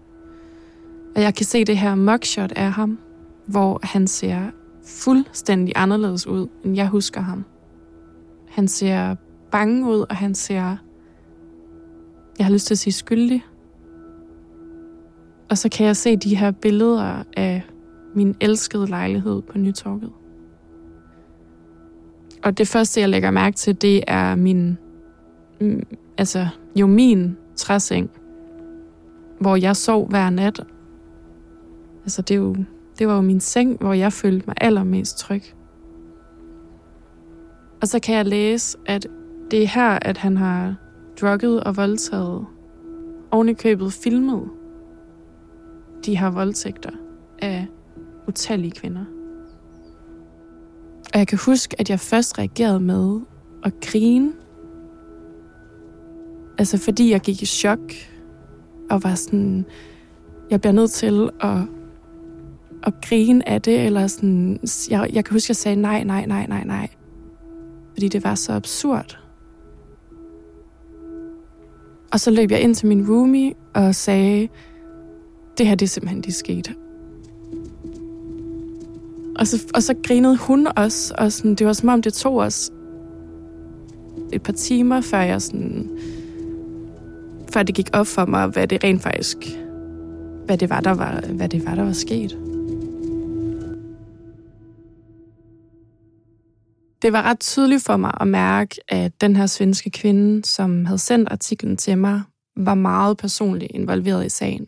Og 1.15 1.21
jeg 1.21 1.35
kan 1.35 1.45
se 1.45 1.65
det 1.65 1.77
her 1.77 1.95
mugshot 1.95 2.51
af 2.51 2.71
ham, 2.71 2.99
hvor 3.45 3.79
han 3.83 4.07
ser 4.07 4.41
fuldstændig 4.85 5.73
anderledes 5.75 6.27
ud, 6.27 6.47
end 6.63 6.75
jeg 6.75 6.87
husker 6.87 7.21
ham. 7.21 7.45
Han 8.47 8.67
ser 8.67 9.15
bange 9.51 9.91
ud, 9.91 10.05
og 10.09 10.15
han 10.15 10.35
ser, 10.35 10.77
jeg 12.37 12.45
har 12.45 12.53
lyst 12.53 12.67
til 12.67 12.73
at 12.73 12.79
sige 12.79 12.93
skyldig. 12.93 13.45
Og 15.49 15.57
så 15.57 15.69
kan 15.69 15.85
jeg 15.85 15.95
se 15.95 16.15
de 16.15 16.35
her 16.35 16.51
billeder 16.51 17.23
af 17.37 17.63
min 18.15 18.35
elskede 18.41 18.87
lejlighed 18.87 19.41
på 19.41 19.57
Nytorvet. 19.57 20.11
Og 22.43 22.57
det 22.57 22.67
første, 22.67 23.01
jeg 23.01 23.09
lægger 23.09 23.31
mærke 23.31 23.55
til, 23.55 23.81
det 23.81 24.03
er 24.07 24.35
min, 24.35 24.77
mm, 25.61 25.83
altså 26.17 26.47
jo 26.75 26.87
min 26.87 27.37
træseng, 27.55 28.09
hvor 29.39 29.55
jeg 29.55 29.75
sov 29.75 30.09
hver 30.09 30.29
nat. 30.29 30.63
Altså 32.03 32.21
det, 32.21 32.33
er 32.33 32.39
jo, 32.39 32.55
det 32.99 33.07
var 33.07 33.15
jo 33.15 33.21
min 33.21 33.39
seng, 33.39 33.77
hvor 33.79 33.93
jeg 33.93 34.13
følte 34.13 34.43
mig 34.47 34.55
allermest 34.61 35.17
tryg. 35.17 35.41
Og 37.81 37.87
så 37.87 37.99
kan 37.99 38.15
jeg 38.15 38.25
læse, 38.25 38.77
at 38.85 39.07
det 39.51 39.63
er 39.63 39.67
her, 39.67 39.99
at 40.01 40.17
han 40.17 40.37
har 40.37 40.75
drukket 41.21 41.63
og 41.63 41.77
voldtaget, 41.77 42.45
oven 43.31 43.49
i 43.49 43.53
købet 43.53 43.93
filmet 43.93 44.49
de 46.05 46.17
her 46.17 46.29
voldtægter 46.29 46.91
af 47.39 47.67
utallige 48.27 48.71
kvinder. 48.71 49.05
Og 51.13 51.19
jeg 51.19 51.27
kan 51.27 51.39
huske, 51.45 51.75
at 51.79 51.89
jeg 51.89 51.99
først 51.99 52.39
reagerede 52.39 52.79
med 52.79 53.19
at 53.63 53.73
grine. 53.81 54.33
Altså 56.57 56.77
fordi 56.77 57.11
jeg 57.11 57.21
gik 57.21 57.41
i 57.41 57.45
chok 57.45 57.93
og 58.89 59.03
var 59.03 59.15
sådan, 59.15 59.65
jeg 60.49 60.61
bliver 60.61 60.73
nødt 60.73 60.91
til 60.91 61.29
at, 61.39 61.57
at 62.83 62.93
grine 63.01 63.49
af 63.49 63.61
det, 63.61 63.85
eller 63.85 64.07
sådan, 64.07 64.59
jeg, 64.89 65.09
jeg 65.13 65.25
kan 65.25 65.33
huske, 65.33 65.51
jeg 65.51 65.55
sagde 65.55 65.75
nej, 65.81 66.03
nej, 66.03 66.25
nej, 66.25 66.47
nej, 66.47 66.63
nej. 66.63 66.87
Fordi 67.93 68.07
det 68.07 68.23
var 68.23 68.35
så 68.35 68.53
absurd. 68.53 69.19
Og 72.11 72.19
så 72.19 72.31
løb 72.31 72.51
jeg 72.51 72.61
ind 72.61 72.75
til 72.75 72.87
min 72.87 73.09
roomie 73.09 73.53
og 73.73 73.95
sagde, 73.95 74.47
det 75.57 75.67
her 75.67 75.75
det 75.75 75.85
er 75.85 75.89
simpelthen 75.89 76.21
det 76.21 76.35
skete. 76.35 76.75
Og 79.35 79.47
så, 79.47 79.67
og 79.73 79.83
så 79.83 79.95
grinede 80.03 80.37
hun 80.37 80.67
også, 80.75 81.13
og 81.17 81.31
sådan, 81.31 81.55
det 81.55 81.67
var 81.67 81.73
som 81.73 81.89
om 81.89 82.01
det 82.01 82.13
tog 82.13 82.35
os 82.35 82.71
et 84.33 84.43
par 84.43 84.53
timer, 84.53 85.01
før 85.01 85.19
jeg 85.19 85.41
sådan, 85.41 85.89
før 87.57 87.63
det 87.63 87.75
gik 87.75 87.89
op 87.93 88.07
for 88.07 88.25
mig, 88.25 88.47
hvad 88.47 88.67
det 88.67 88.83
rent 88.83 89.03
faktisk, 89.03 89.37
hvad 90.45 90.57
det 90.57 90.69
var, 90.69 90.79
der 90.79 90.91
var, 90.91 91.21
hvad 91.21 91.49
det 91.49 91.65
var, 91.65 91.75
der 91.75 91.83
var 91.83 91.93
sket. 91.93 92.31
Det 97.01 97.13
var 97.13 97.21
ret 97.21 97.39
tydeligt 97.39 97.83
for 97.83 97.97
mig 97.97 98.11
at 98.21 98.27
mærke, 98.27 98.75
at 98.87 99.21
den 99.21 99.35
her 99.35 99.45
svenske 99.45 99.89
kvinde, 99.89 100.45
som 100.45 100.85
havde 100.85 100.99
sendt 100.99 101.29
artiklen 101.31 101.77
til 101.77 101.97
mig, 101.97 102.21
var 102.57 102.73
meget 102.73 103.17
personligt 103.17 103.71
involveret 103.71 104.25
i 104.25 104.29
sagen. 104.29 104.67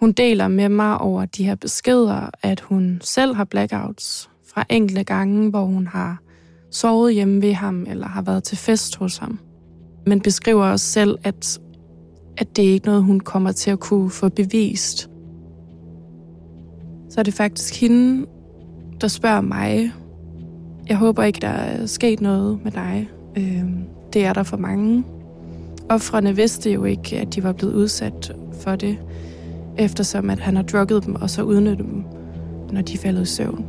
Hun 0.00 0.12
deler 0.12 0.48
med 0.48 0.68
mig 0.68 0.98
over 0.98 1.24
de 1.24 1.44
her 1.44 1.54
beskeder, 1.54 2.30
at 2.42 2.60
hun 2.60 3.00
selv 3.04 3.34
har 3.34 3.44
blackouts 3.44 4.30
fra 4.54 4.64
enkelte 4.68 5.04
gange, 5.04 5.50
hvor 5.50 5.64
hun 5.64 5.86
har 5.86 6.22
sovet 6.70 7.14
hjemme 7.14 7.42
ved 7.42 7.54
ham 7.54 7.86
eller 7.88 8.06
har 8.06 8.22
været 8.22 8.44
til 8.44 8.58
fest 8.58 8.96
hos 8.96 9.16
ham. 9.16 9.38
Men 10.06 10.20
beskriver 10.20 10.64
også 10.64 10.86
selv, 10.86 11.18
at, 11.24 11.60
at 12.40 12.56
det 12.56 12.68
er 12.68 12.72
ikke 12.72 12.86
noget, 12.86 13.02
hun 13.02 13.20
kommer 13.20 13.52
til 13.52 13.70
at 13.70 13.80
kunne 13.80 14.10
få 14.10 14.28
bevist. 14.28 15.10
Så 17.10 17.20
er 17.20 17.22
det 17.22 17.34
faktisk 17.34 17.80
hende, 17.80 18.26
der 19.00 19.08
spørger 19.08 19.40
mig. 19.40 19.92
Jeg 20.88 20.96
håber 20.96 21.22
ikke, 21.22 21.40
der 21.40 21.48
er 21.48 21.86
sket 21.86 22.20
noget 22.20 22.64
med 22.64 22.72
dig. 22.72 23.08
Øhm, 23.36 23.84
det 24.12 24.24
er 24.24 24.32
der 24.32 24.42
for 24.42 24.56
mange. 24.56 25.04
Offrene 25.88 26.36
vidste 26.36 26.72
jo 26.72 26.84
ikke, 26.84 27.18
at 27.18 27.34
de 27.34 27.42
var 27.42 27.52
blevet 27.52 27.74
udsat 27.74 28.36
for 28.60 28.76
det 28.76 28.98
eftersom 29.78 30.30
at 30.30 30.38
han 30.38 30.56
har 30.56 30.62
drukket 30.62 31.06
dem 31.06 31.14
og 31.14 31.30
så 31.30 31.42
udnyttet 31.42 31.86
dem, 31.86 32.04
når 32.72 32.82
de 32.82 32.98
faldet 32.98 33.22
i 33.22 33.24
søvn. 33.24 33.64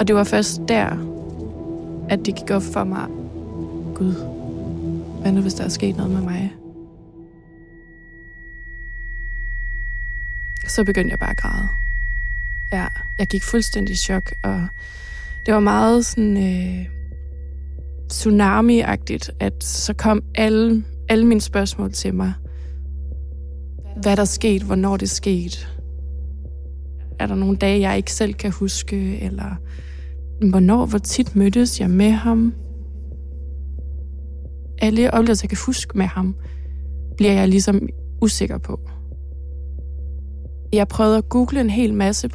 Og 0.00 0.08
det 0.08 0.16
var 0.16 0.24
først 0.24 0.60
der, 0.68 0.86
at 2.08 2.26
det 2.26 2.34
gik 2.34 2.50
op 2.50 2.62
for 2.62 2.84
mig, 2.84 3.06
Gud, 3.94 4.14
hvad 5.20 5.32
nu 5.32 5.40
hvis 5.40 5.54
der 5.54 5.64
er 5.64 5.68
sket 5.68 5.96
noget 5.96 6.12
med 6.12 6.20
mig? 6.20 6.57
Så 10.68 10.84
begyndte 10.84 11.10
jeg 11.10 11.18
bare 11.18 11.30
at 11.30 11.36
græde. 11.36 11.68
Ja, 12.72 12.86
jeg 13.18 13.26
gik 13.26 13.42
fuldstændig 13.42 13.92
i 13.92 13.96
chok, 13.96 14.32
og 14.42 14.66
det 15.46 15.54
var 15.54 15.60
meget 15.60 16.06
sådan 16.06 16.36
øh, 16.36 16.86
tsunami-agtigt, 18.12 19.30
at 19.40 19.64
så 19.64 19.94
kom 19.94 20.22
alle, 20.34 20.84
alle 21.08 21.26
mine 21.26 21.40
spørgsmål 21.40 21.92
til 21.92 22.14
mig– 22.14 22.32
hvad 24.02 24.16
der 24.16 24.24
skete, 24.24 24.64
hvornår 24.66 24.96
det 24.96 25.10
skete. 25.10 25.58
Er 27.20 27.26
der 27.26 27.34
nogle 27.34 27.56
dage, 27.56 27.80
jeg 27.80 27.96
ikke 27.96 28.12
selv 28.12 28.34
kan 28.34 28.50
huske, 28.52 29.20
eller 29.20 29.56
hvornår, 30.50 30.86
hvor 30.86 30.98
tit 30.98 31.36
mødtes 31.36 31.80
jeg 31.80 31.90
med 31.90 32.10
ham? 32.10 32.54
Alle 34.78 35.14
oplevelser, 35.14 35.44
jeg 35.44 35.48
kan 35.48 35.58
huske 35.66 35.98
med 35.98 36.06
ham, 36.06 36.34
bliver 37.16 37.32
jeg 37.32 37.48
ligesom 37.48 37.80
usikker 38.22 38.58
på. 38.58 38.80
Jeg 40.72 40.88
prøvede 40.88 41.18
at 41.18 41.28
google 41.28 41.60
en 41.60 41.70
hel 41.70 41.94
masse, 41.94 42.28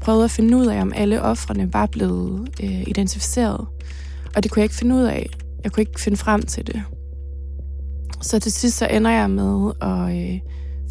prøvede 0.00 0.24
at 0.24 0.30
finde 0.30 0.56
ud 0.56 0.66
af, 0.66 0.80
om 0.80 0.92
alle 0.96 1.22
offrene 1.22 1.72
var 1.72 1.86
blevet 1.86 2.48
øh, 2.62 2.80
identificeret. 2.88 3.66
Og 4.36 4.42
det 4.42 4.50
kunne 4.50 4.60
jeg 4.60 4.64
ikke 4.64 4.74
finde 4.74 4.94
ud 4.94 5.02
af. 5.02 5.30
Jeg 5.64 5.72
kunne 5.72 5.80
ikke 5.80 6.00
finde 6.00 6.18
frem 6.18 6.42
til 6.42 6.66
det. 6.66 6.82
Så 8.20 8.38
til 8.38 8.52
sidst 8.52 8.78
så 8.78 8.86
ender 8.86 9.10
jeg 9.10 9.30
med 9.30 9.72
at 9.80 10.16
øh, 10.16 10.40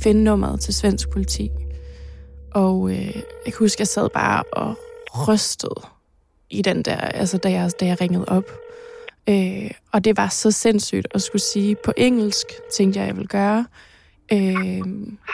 finde 0.02 0.24
nummeret 0.24 0.60
til 0.60 0.74
svensk 0.74 1.10
politi. 1.10 1.50
Og 2.54 2.92
øh, 2.92 3.16
jeg 3.16 3.54
kan 3.54 3.54
huske, 3.60 3.76
at 3.76 3.80
jeg 3.80 3.88
sad 3.88 4.10
bare 4.14 4.44
og 4.54 4.76
rystede 5.28 5.82
i 6.50 6.62
den 6.62 6.84
der, 6.84 6.96
altså 6.96 7.38
da 7.38 7.52
jeg, 7.52 7.72
da 7.80 7.86
jeg 7.86 8.02
ringede 8.02 8.26
op. 8.28 8.52
Øh, 9.30 9.72
og 9.92 10.06
det 10.06 10.18
var 10.18 10.28
så 10.28 10.52
sindssygt 10.52 11.08
at 11.12 11.22
skulle 11.22 11.42
sige 11.42 11.76
på 11.86 11.94
engelsk, 11.98 12.46
tænkte 12.78 13.00
jeg, 13.00 13.08
jeg 13.08 13.16
ville 13.16 13.28
gøre. 13.28 13.66
Øh, 14.36 14.84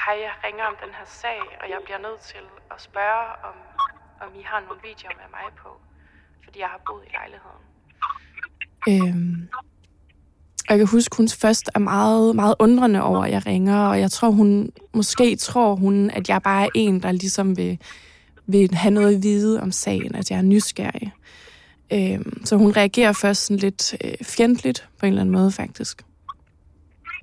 Hej, 0.04 0.16
jeg 0.28 0.34
ringer 0.46 0.64
om 0.72 0.76
den 0.84 0.92
her 0.98 1.08
sag, 1.22 1.42
og 1.62 1.66
jeg 1.70 1.80
bliver 1.86 2.02
nødt 2.08 2.22
til 2.32 2.44
at 2.74 2.82
spørge, 2.88 3.26
om, 3.50 3.56
om 4.24 4.30
I 4.40 4.44
har 4.52 4.60
nogle 4.66 4.82
videoer 4.88 5.16
med 5.22 5.30
mig 5.38 5.48
på, 5.64 5.70
fordi 6.44 6.60
jeg 6.60 6.68
har 6.68 6.82
boet 6.88 7.04
i 7.10 7.12
lejligheden. 7.20 7.64
Øh, 8.90 9.48
og 10.68 10.72
jeg 10.72 10.78
kan 10.78 10.88
huske, 10.88 11.18
hun 11.18 11.30
først 11.30 11.70
er 11.76 11.80
meget, 11.80 12.36
meget 12.36 12.56
undrende 12.60 13.02
over, 13.02 13.24
at 13.24 13.32
jeg 13.32 13.46
ringer, 13.46 13.80
og 13.88 14.00
jeg 14.00 14.12
tror, 14.12 14.30
hun 14.30 14.72
måske 14.94 15.36
tror 15.36 15.76
hun, 15.76 16.10
at 16.12 16.30
jeg 16.30 16.42
bare 16.42 16.64
er 16.66 16.70
en, 16.76 17.04
der 17.04 17.12
ligesom 17.12 17.58
vil, 17.58 17.80
vil 18.48 18.74
have 18.74 18.94
noget 18.94 19.16
at 19.16 19.24
vide 19.24 19.62
om 19.62 19.72
sagen, 19.72 20.16
at 20.16 20.32
jeg 20.32 20.38
er 20.38 20.42
nysgerrig. 20.42 21.14
Øhm, 21.94 22.46
så 22.46 22.56
hun 22.56 22.72
reagerer 22.72 23.14
først 23.14 23.46
sådan 23.46 23.60
lidt 23.60 23.96
øh, 24.04 24.14
fjendtligt 24.24 24.90
på 25.00 25.06
en 25.06 25.12
eller 25.12 25.22
anden 25.22 25.34
måde, 25.34 25.52
faktisk. 25.52 26.07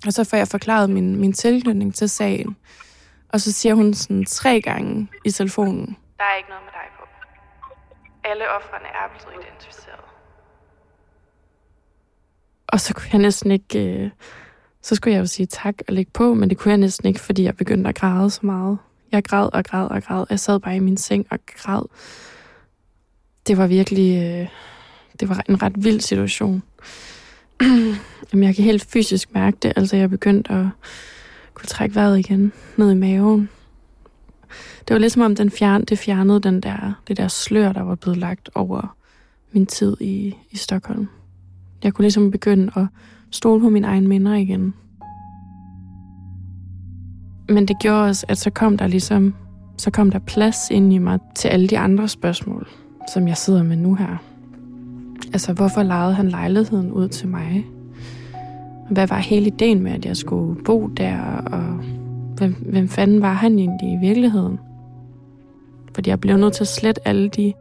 Og 0.06 0.12
så 0.12 0.24
får 0.24 0.36
jeg 0.36 0.48
forklaret 0.48 0.90
min, 0.90 1.16
min 1.16 1.32
tilknytning 1.32 1.94
til 1.94 2.08
sagen. 2.08 2.56
Og 3.28 3.40
så 3.40 3.52
siger 3.52 3.74
hun 3.74 3.94
sådan 3.94 4.24
tre 4.24 4.60
gange 4.60 5.08
i 5.24 5.30
telefonen. 5.30 5.96
Der 6.18 6.24
er 6.24 6.36
ikke 6.36 6.48
noget 6.48 6.64
med 6.64 6.72
dig 6.72 6.88
på. 6.98 7.04
Alle 8.24 8.44
offrene 8.56 8.86
er 8.86 9.08
blevet 9.10 9.44
identificeret. 9.44 10.00
Og 12.66 12.80
så 12.80 12.94
kunne 12.94 13.08
jeg 13.12 13.20
næsten 13.20 13.50
ikke... 13.50 14.02
Øh, 14.04 14.10
så 14.82 14.94
skulle 14.94 15.14
jeg 15.14 15.20
jo 15.20 15.26
sige 15.26 15.46
tak 15.46 15.74
og 15.88 15.94
lægge 15.94 16.10
på, 16.14 16.34
men 16.34 16.50
det 16.50 16.58
kunne 16.58 16.70
jeg 16.70 16.78
næsten 16.78 17.08
ikke, 17.08 17.20
fordi 17.20 17.44
jeg 17.44 17.56
begyndte 17.56 17.88
at 17.88 17.94
græde 17.94 18.30
så 18.30 18.40
meget. 18.42 18.78
Jeg 19.12 19.24
græd 19.24 19.48
og 19.52 19.64
græd 19.64 19.88
og 19.88 20.02
græd. 20.02 20.24
Jeg 20.30 20.40
sad 20.40 20.60
bare 20.60 20.76
i 20.76 20.78
min 20.78 20.96
seng 20.96 21.26
og 21.30 21.38
græd. 21.46 21.82
Det 23.46 23.58
var 23.58 23.66
virkelig... 23.66 24.22
Øh, 24.22 24.48
det 25.20 25.28
var 25.28 25.44
en 25.48 25.62
ret 25.62 25.84
vild 25.84 26.00
situation. 26.00 26.62
Jamen, 28.32 28.44
jeg 28.44 28.54
kan 28.54 28.64
helt 28.64 28.84
fysisk 28.84 29.34
mærke 29.34 29.56
det. 29.62 29.72
Altså, 29.76 29.96
jeg 29.96 30.10
begyndte 30.10 30.52
at 30.52 30.66
kunne 31.54 31.66
trække 31.66 31.94
vejret 31.94 32.18
igen 32.18 32.52
ned 32.76 32.90
i 32.90 32.94
maven. 32.94 33.48
Det 34.88 34.94
var 34.94 34.98
ligesom 34.98 35.22
om 35.22 35.36
den 35.36 35.50
fjern, 35.50 35.84
det 35.84 35.98
fjernede 35.98 36.40
den 36.40 36.60
der, 36.60 37.02
det 37.08 37.16
der 37.16 37.28
slør, 37.28 37.72
der 37.72 37.82
var 37.82 37.94
blevet 37.94 38.18
lagt 38.18 38.50
over 38.54 38.96
min 39.52 39.66
tid 39.66 39.96
i, 40.00 40.34
i 40.50 40.56
Stockholm. 40.56 41.08
Jeg 41.82 41.94
kunne 41.94 42.02
ligesom 42.02 42.30
begynde 42.30 42.72
at 42.76 42.86
stole 43.30 43.60
på 43.60 43.68
mine 43.68 43.86
egne 43.86 44.08
minder 44.08 44.34
igen. 44.34 44.74
Men 47.48 47.68
det 47.68 47.76
gjorde 47.80 48.04
også, 48.04 48.26
at 48.28 48.38
så 48.38 48.50
kom 48.50 48.78
der 48.78 48.86
ligesom, 48.86 49.34
så 49.78 49.90
kom 49.90 50.10
der 50.10 50.18
plads 50.18 50.70
ind 50.70 50.92
i 50.92 50.98
mig 50.98 51.18
til 51.36 51.48
alle 51.48 51.68
de 51.68 51.78
andre 51.78 52.08
spørgsmål, 52.08 52.68
som 53.14 53.28
jeg 53.28 53.36
sidder 53.36 53.62
med 53.62 53.76
nu 53.76 53.94
her. 53.94 54.33
Altså, 55.34 55.52
hvorfor 55.52 55.82
lejede 55.82 56.14
han 56.14 56.28
lejligheden 56.28 56.92
ud 56.92 57.08
til 57.08 57.28
mig? 57.28 57.66
Hvad 58.90 59.06
var 59.06 59.18
hele 59.18 59.46
ideen 59.46 59.80
med, 59.80 59.92
at 59.92 60.06
jeg 60.06 60.16
skulle 60.16 60.64
bo 60.64 60.86
der? 60.86 61.20
Og 61.46 61.62
hvem, 62.36 62.52
hvem 62.52 62.88
fanden 62.88 63.22
var 63.22 63.32
han 63.32 63.58
egentlig 63.58 63.92
i 63.92 63.96
virkeligheden? 63.96 64.58
Fordi 65.94 66.10
jeg 66.10 66.20
blev 66.20 66.36
nødt 66.36 66.54
til 66.54 66.64
at 66.64 66.68
slette 66.68 67.08
alle 67.08 67.28
de 67.28 67.52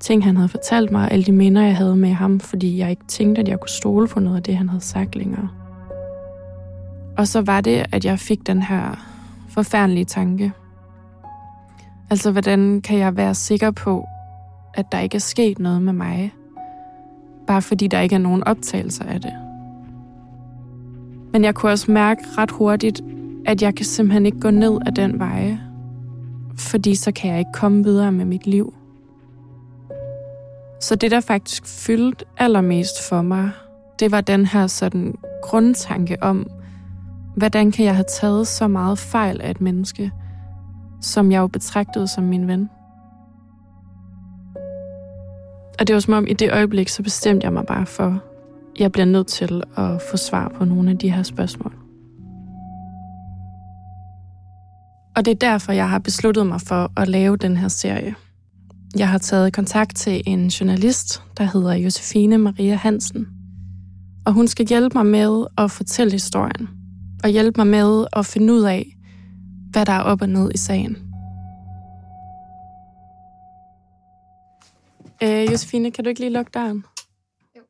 ting, 0.00 0.24
han 0.24 0.36
havde 0.36 0.48
fortalt 0.48 0.90
mig, 0.90 1.10
alle 1.10 1.24
de 1.24 1.32
minder, 1.32 1.62
jeg 1.62 1.76
havde 1.76 1.96
med 1.96 2.12
ham, 2.12 2.40
fordi 2.40 2.78
jeg 2.78 2.90
ikke 2.90 3.06
tænkte, 3.08 3.40
at 3.42 3.48
jeg 3.48 3.60
kunne 3.60 3.68
stole 3.68 4.08
på 4.08 4.20
noget 4.20 4.36
af 4.36 4.42
det, 4.42 4.56
han 4.56 4.68
havde 4.68 4.84
sagt 4.84 5.16
længere. 5.16 5.48
Og 7.18 7.28
så 7.28 7.40
var 7.40 7.60
det, 7.60 7.86
at 7.92 8.04
jeg 8.04 8.18
fik 8.18 8.46
den 8.46 8.62
her 8.62 9.06
forfærdelige 9.48 10.04
tanke. 10.04 10.52
Altså, 12.10 12.30
hvordan 12.32 12.80
kan 12.80 12.98
jeg 12.98 13.16
være 13.16 13.34
sikker 13.34 13.70
på, 13.70 14.04
at 14.74 14.86
der 14.92 15.00
ikke 15.00 15.14
er 15.16 15.20
sket 15.20 15.58
noget 15.58 15.82
med 15.82 15.92
mig, 15.92 16.32
bare 17.50 17.62
fordi 17.62 17.86
der 17.86 18.00
ikke 18.00 18.14
er 18.14 18.18
nogen 18.18 18.44
optagelser 18.44 19.04
af 19.04 19.20
det? 19.20 19.32
Men 21.32 21.44
jeg 21.44 21.54
kunne 21.54 21.72
også 21.72 21.90
mærke 21.90 22.20
ret 22.38 22.50
hurtigt, 22.50 23.00
at 23.46 23.62
jeg 23.62 23.74
kan 23.74 23.86
simpelthen 23.86 24.26
ikke 24.26 24.40
gå 24.40 24.50
ned 24.50 24.78
ad 24.86 24.92
den 24.92 25.18
vej, 25.18 25.56
fordi 26.58 26.94
så 26.94 27.12
kan 27.12 27.30
jeg 27.30 27.38
ikke 27.38 27.52
komme 27.52 27.84
videre 27.84 28.12
med 28.12 28.24
mit 28.24 28.46
liv. 28.46 28.74
Så 30.80 30.94
det, 30.94 31.10
der 31.10 31.20
faktisk 31.20 31.66
fyldte 31.66 32.24
allermest 32.38 33.08
for 33.08 33.22
mig, 33.22 33.50
det 34.00 34.10
var 34.10 34.20
den 34.20 34.46
her 34.46 34.66
sådan 34.66 35.14
grundtanke 35.42 36.22
om, 36.22 36.46
hvordan 37.36 37.70
kan 37.70 37.84
jeg 37.84 37.94
have 37.94 38.06
taget 38.20 38.46
så 38.46 38.68
meget 38.68 38.98
fejl 38.98 39.40
af 39.40 39.50
et 39.50 39.60
menneske, 39.60 40.10
som 41.00 41.32
jeg 41.32 41.38
jo 41.38 41.46
betragtede 41.46 42.08
som 42.08 42.24
min 42.24 42.48
ven. 42.48 42.70
Og 45.80 45.86
det 45.86 45.94
var 45.94 46.00
som 46.00 46.14
om 46.14 46.26
i 46.26 46.32
det 46.32 46.52
øjeblik, 46.52 46.88
så 46.88 47.02
bestemte 47.02 47.44
jeg 47.44 47.52
mig 47.52 47.64
bare 47.66 47.86
for, 47.86 48.06
at 48.06 48.80
jeg 48.80 48.92
bliver 48.92 49.06
nødt 49.06 49.26
til 49.26 49.62
at 49.76 50.02
få 50.10 50.16
svar 50.16 50.52
på 50.56 50.64
nogle 50.64 50.90
af 50.90 50.98
de 50.98 51.12
her 51.12 51.22
spørgsmål. 51.22 51.72
Og 55.16 55.24
det 55.24 55.30
er 55.30 55.48
derfor, 55.48 55.72
jeg 55.72 55.88
har 55.88 55.98
besluttet 55.98 56.46
mig 56.46 56.60
for 56.60 56.92
at 56.96 57.08
lave 57.08 57.36
den 57.36 57.56
her 57.56 57.68
serie. 57.68 58.14
Jeg 58.96 59.08
har 59.08 59.18
taget 59.18 59.52
kontakt 59.52 59.96
til 59.96 60.22
en 60.26 60.48
journalist, 60.48 61.22
der 61.38 61.44
hedder 61.44 61.74
Josefine 61.74 62.38
Maria 62.38 62.74
Hansen. 62.74 63.28
Og 64.26 64.32
hun 64.32 64.48
skal 64.48 64.66
hjælpe 64.66 64.98
mig 64.98 65.06
med 65.06 65.44
at 65.58 65.70
fortælle 65.70 66.12
historien. 66.12 66.68
Og 67.24 67.30
hjælpe 67.30 67.60
mig 67.60 67.66
med 67.66 68.06
at 68.12 68.26
finde 68.26 68.52
ud 68.52 68.62
af, 68.62 68.96
hvad 69.70 69.86
der 69.86 69.92
er 69.92 70.00
op 70.02 70.22
og 70.22 70.28
ned 70.28 70.50
i 70.54 70.58
sagen. 70.58 71.09
Øh, 75.22 75.52
Josefine, 75.52 75.90
kan 75.90 76.04
du 76.04 76.08
ikke 76.08 76.20
lige 76.20 76.30
lukke 76.30 76.50
døren? 76.54 76.84
Jo, 77.56 77.62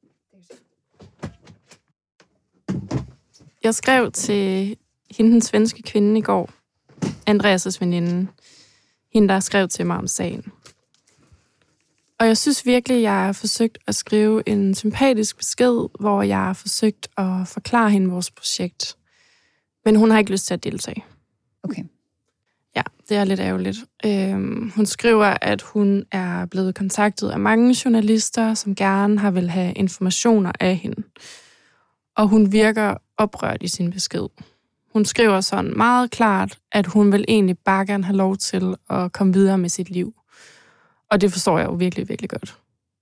Jeg 3.62 3.74
skrev 3.74 4.12
til 4.12 4.76
hende, 5.10 5.32
den 5.32 5.40
svenske 5.40 5.82
kvinde 5.82 6.18
i 6.18 6.22
går, 6.22 6.50
Andreas' 7.30 7.76
veninde, 7.80 8.30
hende, 9.12 9.28
der 9.28 9.40
skrev 9.40 9.68
til 9.68 9.86
mig 9.86 9.96
om 9.96 10.06
sagen. 10.06 10.52
Og 12.20 12.26
jeg 12.26 12.36
synes 12.38 12.66
virkelig, 12.66 13.02
jeg 13.02 13.12
har 13.12 13.32
forsøgt 13.32 13.78
at 13.86 13.94
skrive 13.94 14.48
en 14.48 14.74
sympatisk 14.74 15.36
besked, 15.36 15.88
hvor 16.00 16.22
jeg 16.22 16.38
har 16.38 16.52
forsøgt 16.52 17.08
at 17.16 17.48
forklare 17.48 17.90
hende 17.90 18.10
vores 18.10 18.30
projekt. 18.30 18.96
Men 19.84 19.96
hun 19.96 20.10
har 20.10 20.18
ikke 20.18 20.30
lyst 20.30 20.46
til 20.46 20.54
at 20.54 20.64
deltage. 20.64 21.04
Ja, 22.76 22.82
det 23.08 23.16
er 23.16 23.24
lidt 23.24 23.40
ærgerligt. 23.40 23.78
Øhm, 24.06 24.72
hun 24.76 24.86
skriver, 24.86 25.36
at 25.42 25.62
hun 25.62 26.04
er 26.12 26.46
blevet 26.46 26.74
kontaktet 26.74 27.30
af 27.30 27.40
mange 27.40 27.76
journalister, 27.84 28.54
som 28.54 28.74
gerne 28.74 29.18
har 29.18 29.30
vil 29.30 29.50
have 29.50 29.72
informationer 29.72 30.52
af 30.60 30.76
hende. 30.76 31.02
Og 32.16 32.28
hun 32.28 32.52
virker 32.52 32.94
oprørt 33.16 33.62
i 33.62 33.68
sin 33.68 33.90
besked. 33.90 34.26
Hun 34.92 35.04
skriver 35.04 35.40
sådan 35.40 35.76
meget 35.76 36.10
klart, 36.10 36.58
at 36.72 36.86
hun 36.86 37.12
vil 37.12 37.24
egentlig 37.28 37.58
bare 37.58 37.86
gerne 37.86 38.04
have 38.04 38.16
lov 38.16 38.36
til 38.36 38.74
at 38.90 39.12
komme 39.12 39.32
videre 39.32 39.58
med 39.58 39.68
sit 39.68 39.90
liv. 39.90 40.14
Og 41.10 41.20
det 41.20 41.32
forstår 41.32 41.58
jeg 41.58 41.66
jo 41.66 41.72
virkelig, 41.72 42.08
virkelig 42.08 42.30
godt. 42.30 42.58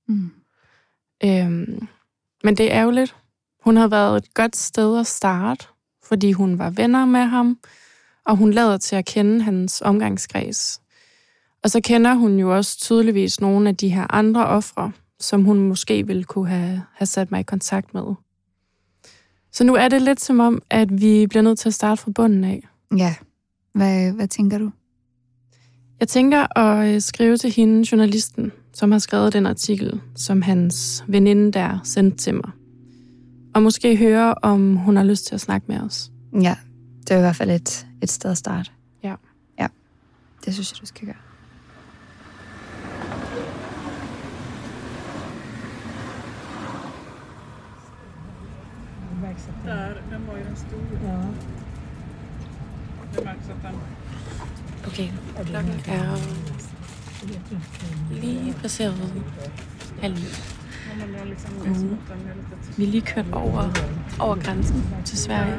Mm. 0.08 0.30
Øhm, 1.24 1.88
men 2.44 2.56
det 2.56 2.72
er 2.72 2.80
ærgerligt. 2.80 3.16
Hun 3.64 3.76
har 3.76 3.88
været 3.88 4.16
et 4.16 4.34
godt 4.34 4.56
sted 4.56 4.98
at 5.00 5.06
starte, 5.06 5.66
fordi 6.04 6.32
hun 6.32 6.58
var 6.58 6.70
venner 6.70 7.04
med 7.04 7.20
ham, 7.20 7.58
og 8.28 8.36
hun 8.36 8.50
lader 8.50 8.76
til 8.76 8.96
at 8.96 9.04
kende 9.04 9.42
hans 9.42 9.82
omgangskreds. 9.82 10.80
Og 11.64 11.70
så 11.70 11.80
kender 11.80 12.14
hun 12.14 12.38
jo 12.38 12.56
også 12.56 12.78
tydeligvis 12.78 13.40
nogle 13.40 13.68
af 13.68 13.76
de 13.76 13.88
her 13.88 14.14
andre 14.14 14.46
ofre, 14.46 14.92
som 15.20 15.44
hun 15.44 15.58
måske 15.58 16.06
ville 16.06 16.24
kunne 16.24 16.48
have, 16.48 16.82
have 16.94 17.06
sat 17.06 17.30
mig 17.30 17.40
i 17.40 17.42
kontakt 17.42 17.94
med. 17.94 18.14
Så 19.52 19.64
nu 19.64 19.74
er 19.74 19.88
det 19.88 20.02
lidt 20.02 20.20
som 20.20 20.40
om, 20.40 20.62
at 20.70 21.00
vi 21.00 21.26
bliver 21.26 21.42
nødt 21.42 21.58
til 21.58 21.68
at 21.68 21.74
starte 21.74 22.02
fra 22.02 22.10
bunden 22.10 22.44
af. 22.44 22.68
Ja. 22.96 23.14
Hvad, 23.74 24.12
hvad 24.12 24.28
tænker 24.28 24.58
du? 24.58 24.70
Jeg 26.00 26.08
tænker 26.08 26.58
at 26.58 26.94
øh, 26.94 27.00
skrive 27.00 27.36
til 27.36 27.52
hende, 27.52 27.88
journalisten, 27.92 28.52
som 28.74 28.92
har 28.92 28.98
skrevet 28.98 29.32
den 29.32 29.46
artikel, 29.46 30.00
som 30.16 30.42
hans 30.42 31.04
veninde 31.08 31.52
der 31.52 31.78
sendte 31.84 32.16
til 32.16 32.34
mig. 32.34 32.50
Og 33.54 33.62
måske 33.62 33.96
høre, 33.96 34.34
om 34.42 34.76
hun 34.76 34.96
har 34.96 35.04
lyst 35.04 35.26
til 35.26 35.34
at 35.34 35.40
snakke 35.40 35.66
med 35.68 35.80
os. 35.80 36.10
Ja, 36.42 36.56
det 37.00 37.10
er 37.10 37.16
i 37.16 37.20
hvert 37.20 37.36
fald 37.36 37.50
et, 37.50 37.87
et 38.02 38.10
sted 38.10 38.30
at 38.30 38.38
starte. 38.38 38.70
Ja. 39.02 39.14
Ja, 39.58 39.66
det 40.44 40.54
synes 40.54 40.72
jeg, 40.72 40.80
du 40.80 40.86
skal 40.86 41.06
gøre. 41.06 41.16
Där, 49.64 49.94
den 50.10 50.26
var 50.26 50.36
ju 50.36 50.44
den 50.44 50.56
stora. 50.56 51.12
Ja. 51.12 51.22
Det 53.14 53.24
märks 53.24 53.48
att 53.48 53.62
den... 53.62 53.74
Okay, 54.86 55.08
klokken 55.46 55.80
er 55.88 56.16
lige 58.10 58.54
passeret 58.62 59.12
halv 60.00 60.16
Mm. 61.64 61.64
at. 61.66 61.98
Vi 62.76 62.84
er 62.84 62.88
lige 62.88 63.00
kørt 63.00 63.26
over, 63.32 63.62
over 64.20 64.36
grænsen 64.42 64.84
til 65.04 65.18
Sverige. 65.18 65.58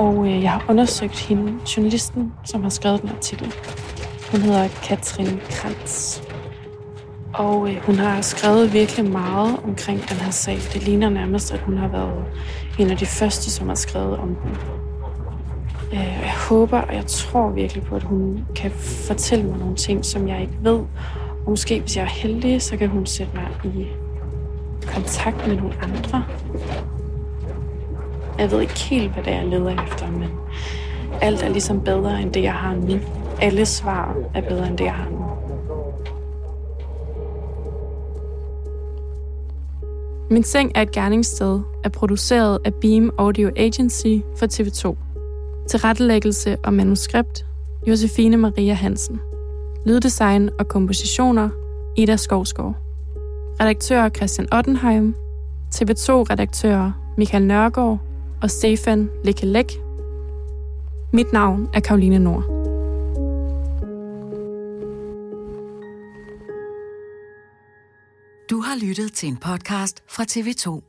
Og 0.00 0.26
øh, 0.26 0.42
jeg 0.42 0.50
har 0.50 0.64
undersøgt 0.68 1.18
hende, 1.18 1.58
journalisten, 1.76 2.32
som 2.44 2.62
har 2.62 2.70
skrevet 2.70 3.02
den 3.02 3.10
artikel. 3.10 3.52
Hun 4.30 4.40
hedder 4.40 4.68
Katrin 4.68 5.40
Krantz. 5.50 6.22
Og 7.34 7.70
øh, 7.70 7.76
hun 7.76 7.94
har 7.94 8.20
skrevet 8.20 8.72
virkelig 8.72 9.10
meget 9.10 9.56
omkring 9.64 10.08
den 10.08 10.16
her 10.16 10.30
sag. 10.30 10.58
Det 10.72 10.82
ligner 10.82 11.08
nærmest, 11.08 11.52
at 11.52 11.60
hun 11.60 11.78
har 11.78 11.88
været 11.88 12.24
en 12.78 12.90
af 12.90 12.96
de 12.96 13.06
første, 13.06 13.50
som 13.50 13.68
har 13.68 13.74
skrevet 13.74 14.18
om 14.18 14.28
den. 14.28 14.50
Øh, 15.92 16.18
og 16.18 16.24
jeg 16.24 16.34
håber, 16.48 16.80
og 16.80 16.94
jeg 16.94 17.06
tror 17.06 17.50
virkelig 17.50 17.82
på, 17.82 17.96
at 17.96 18.02
hun 18.02 18.46
kan 18.56 18.70
fortælle 19.06 19.44
mig 19.44 19.58
nogle 19.58 19.76
ting, 19.76 20.04
som 20.04 20.28
jeg 20.28 20.40
ikke 20.40 20.58
ved. 20.62 20.80
Og 21.46 21.50
måske, 21.50 21.80
hvis 21.80 21.96
jeg 21.96 22.02
er 22.02 22.08
heldig, 22.08 22.62
så 22.62 22.76
kan 22.76 22.88
hun 22.88 23.06
sætte 23.06 23.32
mig 23.34 23.72
i 23.74 23.86
kontakt 24.86 25.46
med 25.46 25.56
nogle 25.56 25.74
andre. 25.82 26.24
Jeg 28.40 28.50
ved 28.50 28.60
ikke 28.60 28.78
helt, 28.78 29.12
hvad 29.12 29.24
det 29.24 29.32
er, 29.32 29.36
jeg 29.36 29.48
leder 29.48 29.84
efter, 29.84 30.10
men 30.10 30.28
alt 31.20 31.42
er 31.42 31.48
ligesom 31.48 31.80
bedre 31.80 32.22
end 32.22 32.32
det, 32.32 32.42
jeg 32.42 32.52
har 32.52 32.74
nu. 32.74 32.98
Alle 33.40 33.66
svar 33.66 34.16
er 34.34 34.40
bedre 34.48 34.66
end 34.66 34.78
det, 34.78 34.84
jeg 34.84 34.94
har 34.94 35.10
nu. 35.10 35.16
Min 40.30 40.42
Seng 40.42 40.72
er 40.74 40.82
et 40.82 40.92
gerningssted 40.92 41.60
er 41.84 41.88
produceret 41.88 42.58
af 42.64 42.74
Beam 42.74 43.10
Audio 43.18 43.50
Agency 43.56 44.24
for 44.36 44.46
TV2. 44.46 44.96
Tilrettelæggelse 45.68 46.56
og 46.64 46.74
manuskript 46.74 47.46
Josefine 47.86 48.36
Maria 48.36 48.74
Hansen. 48.74 49.20
Lyddesign 49.86 50.50
og 50.58 50.68
kompositioner 50.68 51.48
Ida 51.96 52.16
Skovsgaard. 52.16 52.74
Redaktør 53.60 54.08
Christian 54.08 54.48
Ottenheim. 54.52 55.14
TV2-redaktører 55.74 56.92
Michael 57.16 57.46
Nørgaard 57.46 57.98
og 58.42 58.50
Stefan 58.50 59.10
Lekelek. 59.24 59.72
Mit 61.12 61.32
navn 61.32 61.68
er 61.74 61.80
Karoline 61.80 62.18
Nord. 62.18 62.42
Du 68.50 68.60
har 68.60 68.86
lyttet 68.86 69.12
til 69.12 69.28
en 69.28 69.36
podcast 69.36 70.02
fra 70.08 70.22
TV2. 70.22 70.86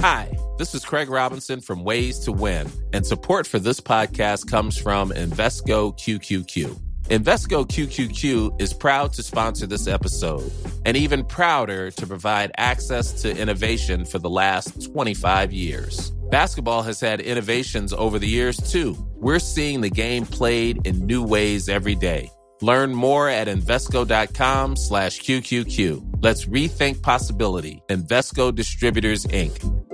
Hi, 0.00 0.26
this 0.58 0.74
is 0.74 0.82
Craig 0.82 1.10
Robinson 1.10 1.60
from 1.60 1.84
Ways 1.84 2.18
to 2.18 2.32
Win, 2.32 2.70
and 2.92 3.04
support 3.04 3.46
for 3.46 3.58
this 3.58 3.80
podcast 3.80 4.48
comes 4.50 4.82
from 4.82 5.10
Invesco 5.10 5.92
QQQ. 5.92 6.87
Invesco 7.08 7.66
QQQ 7.66 8.60
is 8.60 8.74
proud 8.74 9.14
to 9.14 9.22
sponsor 9.22 9.66
this 9.66 9.86
episode 9.86 10.52
and 10.84 10.94
even 10.94 11.24
prouder 11.24 11.90
to 11.90 12.06
provide 12.06 12.52
access 12.58 13.22
to 13.22 13.34
innovation 13.34 14.04
for 14.04 14.18
the 14.18 14.28
last 14.28 14.92
25 14.92 15.50
years. 15.50 16.10
Basketball 16.30 16.82
has 16.82 17.00
had 17.00 17.22
innovations 17.22 17.94
over 17.94 18.18
the 18.18 18.28
years 18.28 18.58
too. 18.58 18.94
We're 19.16 19.38
seeing 19.38 19.80
the 19.80 19.88
game 19.88 20.26
played 20.26 20.86
in 20.86 21.06
new 21.06 21.22
ways 21.22 21.70
every 21.70 21.94
day. 21.94 22.30
Learn 22.60 22.94
more 22.94 23.30
at 23.30 23.48
Invesco.com 23.48 24.76
slash 24.76 25.20
QQQ. 25.20 26.18
Let's 26.20 26.44
rethink 26.44 27.00
possibility. 27.00 27.82
Invesco 27.88 28.54
Distributors, 28.54 29.24
Inc. 29.26 29.87